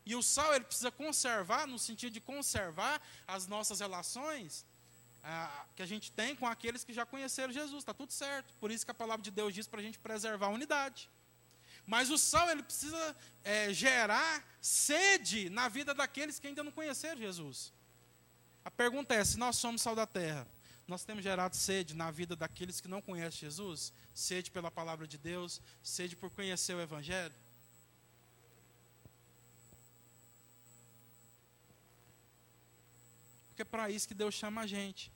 [0.06, 4.66] E o sal ele precisa conservar, no sentido de conservar as nossas relações
[5.24, 7.80] ah, que a gente tem com aqueles que já conheceram Jesus.
[7.80, 8.54] Está tudo certo.
[8.60, 11.10] Por isso que a palavra de Deus diz para a gente preservar a unidade.
[11.88, 17.18] Mas o sal ele precisa é, gerar sede na vida daqueles que ainda não conheceram
[17.18, 17.74] Jesus.
[18.64, 20.48] A pergunta é: se nós somos sal da terra,
[20.88, 23.92] nós temos gerado sede na vida daqueles que não conhecem Jesus?
[24.14, 27.34] Sede pela palavra de Deus, sede por conhecer o Evangelho?
[33.48, 35.12] Porque é para isso que Deus chama a gente.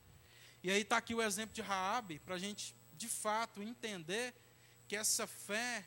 [0.64, 4.34] E aí está aqui o exemplo de Raabe, para a gente, de fato, entender
[4.88, 5.86] que essa fé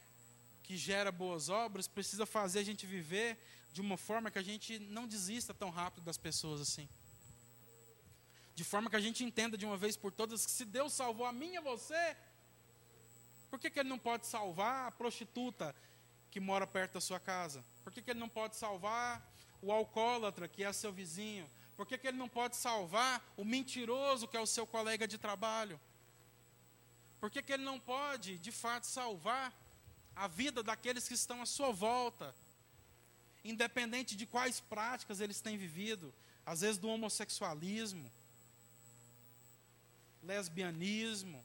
[0.62, 3.38] que gera boas obras precisa fazer a gente viver
[3.72, 6.88] de uma forma que a gente não desista tão rápido das pessoas assim.
[8.54, 11.26] De forma que a gente entenda de uma vez por todas que se Deus salvou
[11.26, 12.16] a mim e você,
[13.50, 15.74] por que, que Ele não pode salvar a prostituta
[16.30, 17.64] que mora perto da sua casa?
[17.82, 19.26] Por que, que Ele não pode salvar
[19.60, 21.48] o alcoólatra que é seu vizinho?
[21.76, 25.18] Por que, que Ele não pode salvar o mentiroso que é o seu colega de
[25.18, 25.80] trabalho?
[27.20, 29.52] Por que, que Ele não pode, de fato, salvar
[30.14, 32.34] a vida daqueles que estão à sua volta,
[33.44, 36.12] independente de quais práticas eles têm vivido,
[36.44, 38.10] às vezes do homossexualismo,
[40.22, 41.42] lesbianismo,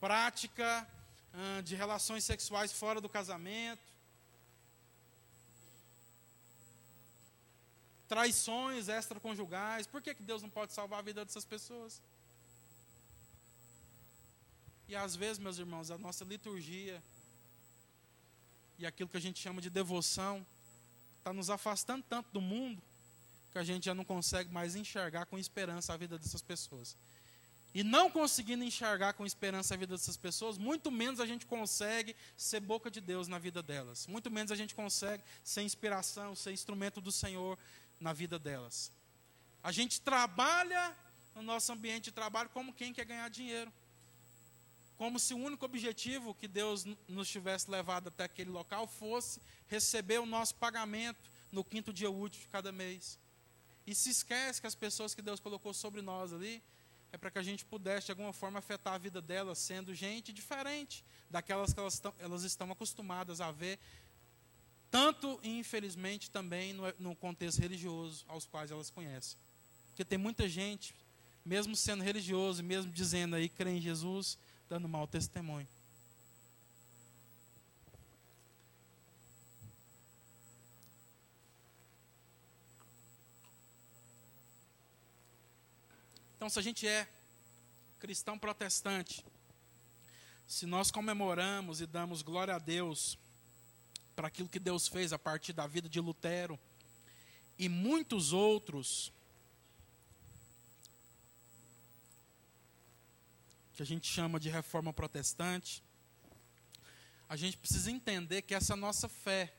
[0.00, 0.86] prática
[1.34, 3.90] hum, de relações sexuais fora do casamento,
[8.08, 9.86] traições extraconjugais.
[9.86, 12.02] Por que, que Deus não pode salvar a vida dessas pessoas?
[14.88, 17.00] E às vezes, meus irmãos, a nossa liturgia
[18.76, 20.44] e aquilo que a gente chama de devoção
[21.18, 22.82] está nos afastando tanto do mundo
[23.52, 26.96] que a gente já não consegue mais enxergar com esperança a vida dessas pessoas.
[27.72, 32.16] E não conseguindo enxergar com esperança a vida dessas pessoas, muito menos a gente consegue
[32.36, 34.06] ser boca de Deus na vida delas.
[34.06, 37.56] Muito menos a gente consegue ser inspiração, ser instrumento do Senhor
[38.00, 38.90] na vida delas.
[39.62, 40.96] A gente trabalha
[41.34, 43.72] no nosso ambiente de trabalho como quem quer ganhar dinheiro
[45.00, 50.18] como se o único objetivo que Deus nos tivesse levado até aquele local fosse receber
[50.18, 53.18] o nosso pagamento no quinto dia útil de cada mês.
[53.86, 56.62] E se esquece que as pessoas que Deus colocou sobre nós ali
[57.12, 60.32] é para que a gente pudesse de alguma forma afetar a vida delas, sendo gente
[60.32, 63.78] diferente daquelas que elas estão, elas estão acostumadas a ver,
[64.90, 69.38] tanto e infelizmente também no, no contexto religioso aos quais elas conhecem.
[69.88, 70.94] Porque tem muita gente,
[71.44, 74.38] mesmo sendo religioso, mesmo dizendo aí crê em Jesus,
[74.68, 75.68] dando mau testemunho.
[86.40, 87.06] Então, se a gente é
[87.98, 89.22] cristão protestante,
[90.46, 93.18] se nós comemoramos e damos glória a Deus
[94.16, 96.58] para aquilo que Deus fez a partir da vida de Lutero
[97.58, 99.12] e muitos outros
[103.74, 105.82] que a gente chama de reforma protestante,
[107.28, 109.52] a gente precisa entender que essa nossa fé,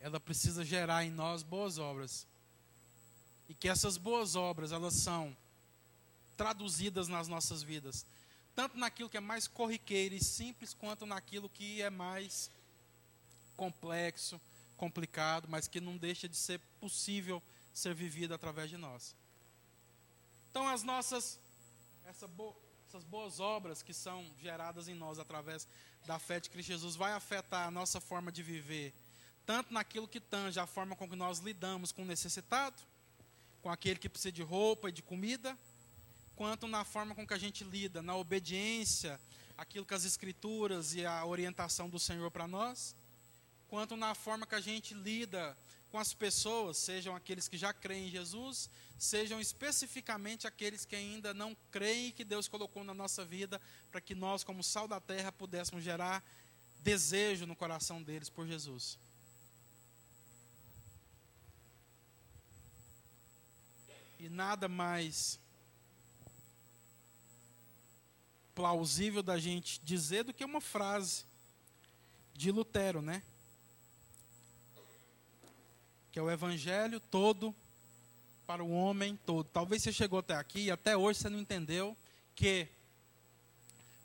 [0.00, 2.26] ela precisa gerar em nós boas obras.
[3.48, 5.36] E que essas boas obras, elas são
[6.36, 8.06] traduzidas nas nossas vidas,
[8.54, 12.50] tanto naquilo que é mais corriqueiro e simples, quanto naquilo que é mais
[13.56, 14.40] complexo,
[14.76, 19.14] complicado, mas que não deixa de ser possível ser vivido através de nós.
[20.50, 21.38] Então, as nossas
[22.04, 22.54] essa bo
[22.88, 25.66] essas boas obras que são geradas em nós através
[26.04, 28.92] da fé de Cristo Jesus vai afetar a nossa forma de viver,
[29.46, 32.82] tanto naquilo que tange a forma com que nós lidamos com o necessitado,
[33.62, 35.56] com aquele que precisa de roupa e de comida,
[36.34, 39.20] quanto na forma com que a gente lida, na obediência,
[39.56, 42.96] aquilo que as escrituras e a orientação do Senhor para nós,
[43.68, 45.56] quanto na forma que a gente lida
[45.90, 51.32] com as pessoas, sejam aqueles que já creem em Jesus, sejam especificamente aqueles que ainda
[51.32, 53.60] não creem que Deus colocou na nossa vida,
[53.90, 56.24] para que nós, como sal da terra, pudéssemos gerar
[56.80, 58.98] desejo no coração deles por Jesus.
[64.22, 65.36] E nada mais
[68.54, 71.24] plausível da gente dizer do que uma frase
[72.32, 73.20] de Lutero, né?
[76.12, 77.52] Que é o evangelho todo
[78.46, 79.48] para o homem todo.
[79.48, 81.96] Talvez você chegou até aqui e até hoje você não entendeu
[82.36, 82.68] que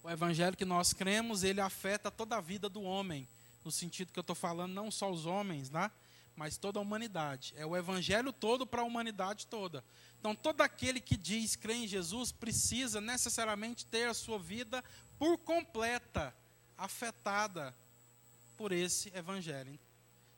[0.01, 3.27] o evangelho que nós cremos, ele afeta toda a vida do homem,
[3.63, 5.91] no sentido que eu estou falando, não só os homens, né?
[6.37, 7.53] Mas toda a humanidade.
[7.57, 9.83] É o evangelho todo para a humanidade toda.
[10.19, 14.83] Então, todo aquele que diz crer em Jesus precisa necessariamente ter a sua vida
[15.17, 16.33] por completa
[16.77, 17.75] afetada
[18.55, 19.77] por esse evangelho.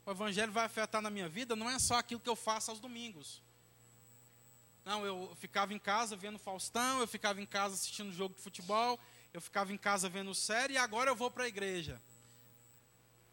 [0.06, 2.80] O evangelho vai afetar na minha vida não é só aquilo que eu faço aos
[2.80, 3.44] domingos.
[4.86, 8.98] Não, eu ficava em casa vendo Faustão, eu ficava em casa assistindo jogo de futebol,
[9.34, 12.02] eu ficava em casa vendo série e agora eu vou para a igreja.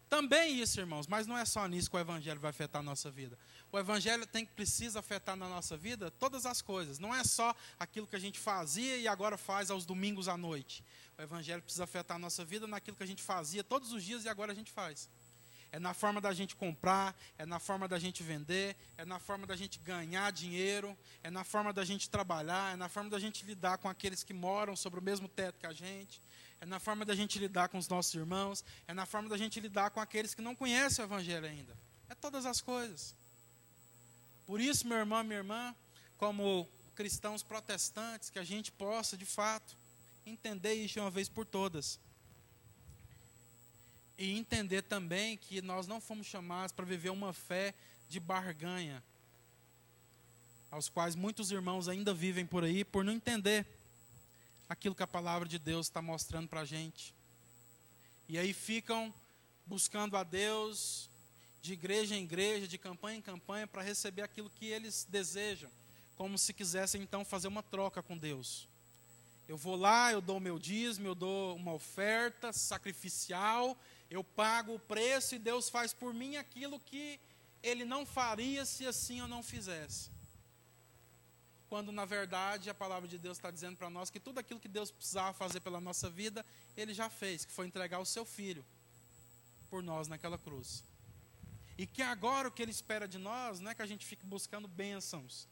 [0.09, 3.11] Também isso, irmãos, mas não é só nisso que o evangelho vai afetar a nossa
[3.11, 3.37] vida.
[3.71, 6.97] O evangelho tem precisa afetar na nossa vida todas as coisas.
[6.97, 10.83] Não é só aquilo que a gente fazia e agora faz aos domingos à noite.
[11.17, 14.23] O evangelho precisa afetar a nossa vida naquilo que a gente fazia todos os dias
[14.23, 15.09] e agora a gente faz.
[15.69, 19.45] É na forma da gente comprar, é na forma da gente vender, é na forma
[19.45, 23.45] da gente ganhar dinheiro, é na forma da gente trabalhar, é na forma da gente
[23.45, 26.21] lidar com aqueles que moram sobre o mesmo teto que a gente,
[26.59, 29.59] é na forma da gente lidar com os nossos irmãos, é na forma da gente
[29.59, 31.77] lidar com aqueles que não conhecem o Evangelho ainda.
[32.09, 33.13] É todas as coisas.
[34.45, 35.75] Por isso, meu irmão, minha irmã,
[36.17, 39.75] como cristãos protestantes, que a gente possa, de fato,
[40.25, 41.99] entender isso de uma vez por todas.
[44.17, 47.75] E entender também que nós não fomos chamados para viver uma fé
[48.09, 49.03] de barganha,
[50.71, 53.65] aos quais muitos irmãos ainda vivem por aí, por não entender
[54.69, 57.13] aquilo que a palavra de Deus está mostrando para a gente.
[58.27, 59.13] E aí ficam
[59.65, 61.09] buscando a Deus
[61.61, 65.69] de igreja em igreja, de campanha em campanha, para receber aquilo que eles desejam,
[66.15, 68.67] como se quisessem então fazer uma troca com Deus.
[69.47, 73.77] Eu vou lá, eu dou meu dízimo, eu dou uma oferta sacrificial,
[74.09, 77.19] eu pago o preço e Deus faz por mim aquilo que
[77.63, 80.16] Ele não faria se assim eu não fizesse
[81.69, 84.67] quando na verdade a palavra de Deus está dizendo para nós que tudo aquilo que
[84.67, 86.45] Deus precisava fazer pela nossa vida,
[86.75, 88.65] Ele já fez, que foi entregar o seu Filho
[89.69, 90.83] por nós naquela cruz.
[91.77, 94.25] E que agora o que Ele espera de nós não é que a gente fique
[94.25, 95.47] buscando bênçãos.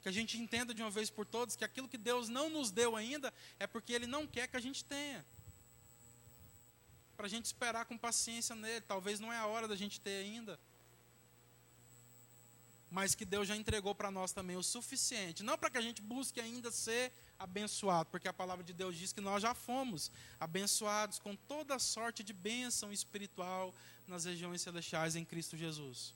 [0.00, 2.70] Que a gente entenda de uma vez por todas que aquilo que Deus não nos
[2.70, 5.24] deu ainda é porque Ele não quer que a gente tenha.
[7.16, 8.80] Para a gente esperar com paciência nele.
[8.80, 10.58] Talvez não é a hora da gente ter ainda
[12.92, 15.42] mas que Deus já entregou para nós também o suficiente.
[15.42, 19.14] Não para que a gente busque ainda ser abençoado, porque a palavra de Deus diz
[19.14, 23.74] que nós já fomos abençoados com toda sorte de bênção espiritual
[24.06, 26.12] nas regiões celestiais em Cristo Jesus.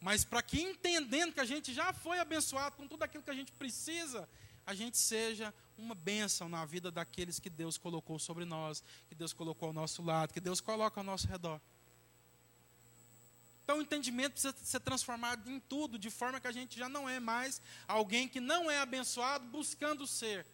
[0.00, 3.34] Mas para que entendendo que a gente já foi abençoado com tudo aquilo que a
[3.34, 4.28] gente precisa,
[4.64, 9.32] a gente seja uma bênção na vida daqueles que Deus colocou sobre nós, que Deus
[9.32, 11.60] colocou ao nosso lado, que Deus coloca ao nosso redor.
[13.72, 17.08] Então o entendimento precisa ser transformado em tudo, de forma que a gente já não
[17.08, 17.58] é mais
[17.88, 20.44] alguém que não é abençoado buscando ser,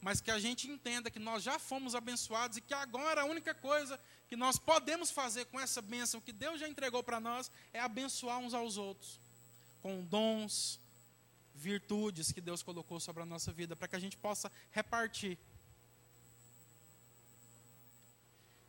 [0.00, 3.52] mas que a gente entenda que nós já fomos abençoados e que agora a única
[3.52, 7.80] coisa que nós podemos fazer com essa bênção que Deus já entregou para nós é
[7.80, 9.18] abençoar uns aos outros,
[9.82, 10.78] com dons,
[11.52, 15.36] virtudes que Deus colocou sobre a nossa vida, para que a gente possa repartir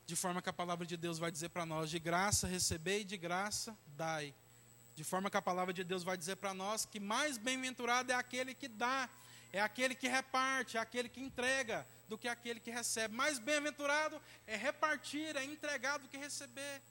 [0.08, 3.18] de forma que a palavra de Deus vai dizer para nós: de graça recebei, de
[3.18, 4.34] graça dai.
[4.96, 8.16] De forma que a palavra de Deus vai dizer para nós que mais bem-aventurado é
[8.16, 9.08] aquele que dá,
[9.52, 13.14] é aquele que reparte, é aquele que entrega, do que aquele que recebe.
[13.14, 16.82] Mais bem-aventurado é repartir, é entregar do que receber.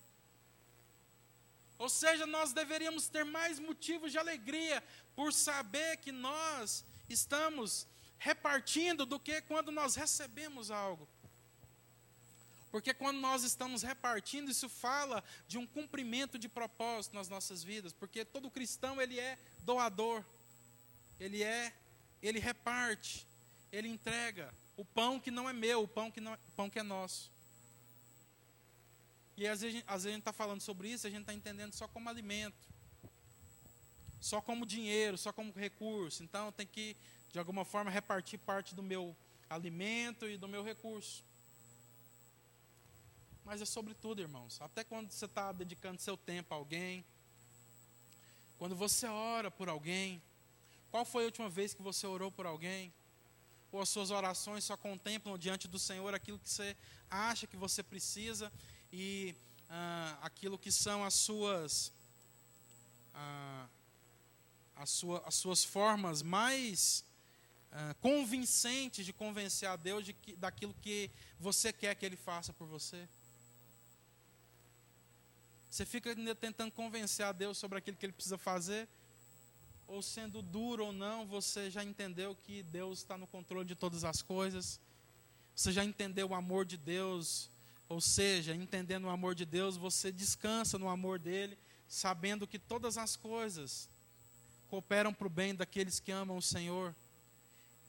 [1.79, 4.85] Ou seja, nós deveríamos ter mais motivos de alegria
[5.17, 7.87] por saber que nós estamos
[8.19, 11.09] repartindo do que quando nós recebemos algo.
[12.77, 17.91] Porque quando nós estamos repartindo, isso fala de um cumprimento de propósito nas nossas vidas,
[17.91, 20.23] porque todo cristão ele é doador.
[21.19, 21.73] Ele é,
[22.23, 23.27] ele reparte,
[23.73, 26.69] ele entrega o pão que não é meu, o pão que não é, o pão
[26.69, 27.33] que é nosso.
[29.39, 31.73] E às vezes, às vezes a gente está falando sobre isso, a gente está entendendo
[31.73, 32.69] só como alimento,
[34.21, 36.23] só como dinheiro, só como recurso.
[36.23, 36.95] Então tem que,
[37.33, 39.17] de alguma forma, repartir parte do meu
[39.49, 41.25] alimento e do meu recurso.
[43.47, 44.61] Mas é sobre tudo, irmãos.
[44.61, 47.05] Até quando você está dedicando seu tempo a alguém,
[48.59, 50.21] quando você ora por alguém,
[50.91, 52.93] qual foi a última vez que você orou por alguém?
[53.71, 56.77] Ou as suas orações só contemplam diante do Senhor aquilo que você
[57.09, 58.53] acha que você precisa
[58.93, 59.33] e
[59.71, 61.93] ah, aquilo que são as suas
[63.15, 63.69] ah,
[64.75, 67.05] as, sua, as suas formas mais
[67.71, 72.53] ah, convincentes de convencer a Deus de que, daquilo que você quer que Ele faça
[72.53, 73.09] por você?
[75.77, 78.89] Você fica tentando convencer a Deus sobre aquilo que Ele precisa fazer,
[79.87, 84.03] ou sendo duro ou não, você já entendeu que Deus está no controle de todas
[84.03, 84.81] as coisas.
[85.55, 87.51] Você já entendeu o amor de Deus,
[87.91, 92.97] ou seja, entendendo o amor de Deus, você descansa no amor dele, sabendo que todas
[92.97, 93.87] as coisas
[94.71, 96.95] cooperam para o bem daqueles que amam o Senhor,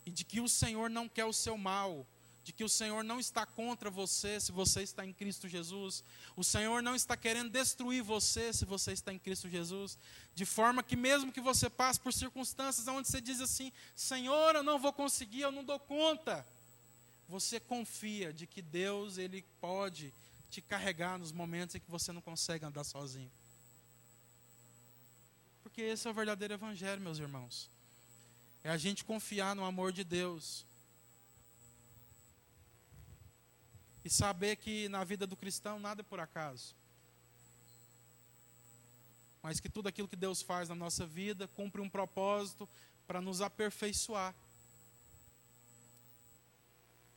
[0.06, 2.06] e de que o Senhor não quer o seu mal,
[2.48, 6.02] de que o Senhor não está contra você se você está em Cristo Jesus.
[6.34, 9.98] O Senhor não está querendo destruir você se você está em Cristo Jesus.
[10.34, 14.64] De forma que, mesmo que você passe por circunstâncias onde você diz assim: Senhor, eu
[14.64, 16.48] não vou conseguir, eu não dou conta.
[17.28, 20.14] Você confia de que Deus ele pode
[20.50, 23.30] te carregar nos momentos em que você não consegue andar sozinho.
[25.64, 27.70] Porque esse é o verdadeiro evangelho, meus irmãos.
[28.64, 30.66] É a gente confiar no amor de Deus
[34.08, 36.74] E saber que na vida do cristão nada é por acaso.
[39.44, 42.70] Mas que tudo aquilo que Deus faz na nossa vida cumpre um propósito
[43.06, 44.34] para nos aperfeiçoar.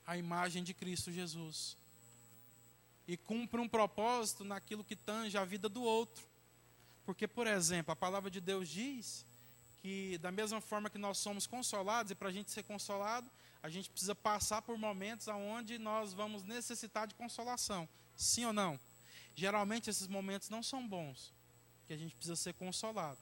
[0.05, 1.77] A imagem de Cristo Jesus.
[3.07, 6.27] E cumpre um propósito naquilo que tange a vida do outro.
[7.07, 9.25] Porque, por exemplo, a palavra de Deus diz
[9.81, 13.31] que, da mesma forma que nós somos consolados, e para a gente ser consolado,
[13.63, 17.89] a gente precisa passar por momentos onde nós vamos necessitar de consolação.
[18.17, 18.79] Sim ou não?
[19.35, 21.33] Geralmente esses momentos não são bons,
[21.87, 23.19] que a gente precisa ser consolado.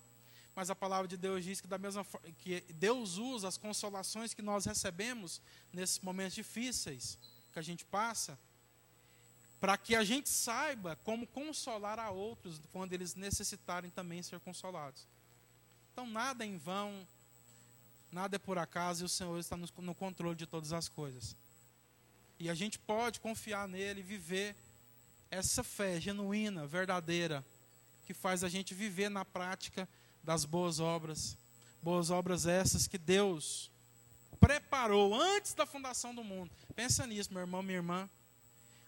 [0.55, 2.05] Mas a palavra de Deus diz que da mesma
[2.39, 5.41] que Deus usa as consolações que nós recebemos
[5.73, 7.17] nesses momentos difíceis
[7.53, 8.39] que a gente passa,
[9.61, 15.07] para que a gente saiba como consolar a outros quando eles necessitarem também ser consolados.
[15.93, 17.07] Então nada em vão,
[18.11, 21.37] Nada é por acaso e o Senhor está no controle de todas as coisas.
[22.39, 24.57] E a gente pode confiar nele e viver
[25.31, 27.45] essa fé genuína, verdadeira,
[28.07, 29.89] que faz a gente viver na prática
[30.23, 31.37] das boas obras.
[31.83, 33.71] Boas obras essas que Deus
[34.41, 36.51] preparou antes da fundação do mundo.
[36.75, 38.09] Pensa nisso, meu irmão, minha irmã.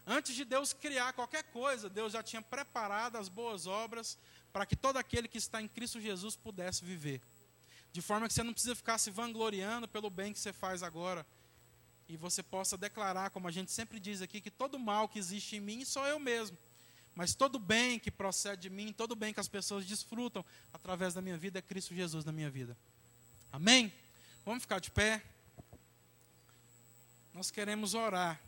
[0.07, 4.16] Antes de Deus criar qualquer coisa, Deus já tinha preparado as boas obras
[4.53, 7.21] para que todo aquele que está em Cristo Jesus pudesse viver.
[7.93, 11.26] De forma que você não precisa ficar se vangloriando pelo bem que você faz agora.
[12.09, 15.57] E você possa declarar, como a gente sempre diz aqui, que todo mal que existe
[15.57, 16.57] em mim sou eu mesmo.
[17.14, 21.20] Mas todo bem que procede de mim, todo bem que as pessoas desfrutam através da
[21.20, 22.76] minha vida é Cristo Jesus na minha vida.
[23.53, 23.93] Amém?
[24.45, 25.22] Vamos ficar de pé?
[27.34, 28.41] Nós queremos orar.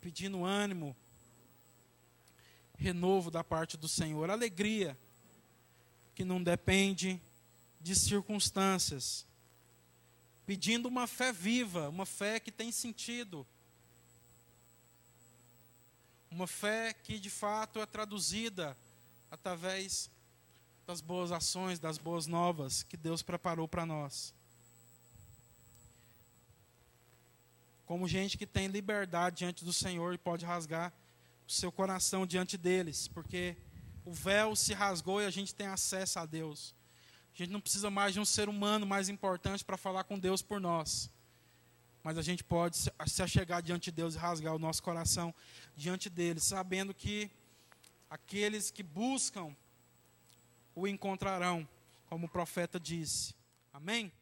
[0.00, 0.96] Pedindo ânimo
[2.78, 4.96] renovo da parte do Senhor, alegria
[6.14, 7.20] que não depende
[7.80, 9.26] de circunstâncias,
[10.46, 13.46] pedindo uma fé viva, uma fé que tem sentido,
[16.30, 18.76] uma fé que de fato é traduzida
[19.30, 20.10] através
[20.86, 24.34] das boas ações, das boas novas que Deus preparou para nós.
[27.86, 30.92] Como gente que tem liberdade diante do Senhor e pode rasgar
[31.48, 33.56] o seu coração diante deles, porque
[34.04, 36.74] o véu se rasgou e a gente tem acesso a Deus.
[37.34, 40.42] A gente não precisa mais de um ser humano mais importante para falar com Deus
[40.42, 41.10] por nós.
[42.02, 45.34] Mas a gente pode se achegar diante de Deus e rasgar o nosso coração
[45.74, 47.30] diante dele, sabendo que
[48.10, 49.56] aqueles que buscam
[50.74, 51.66] o encontrarão,
[52.06, 53.34] como o profeta disse.
[53.72, 54.12] Amém?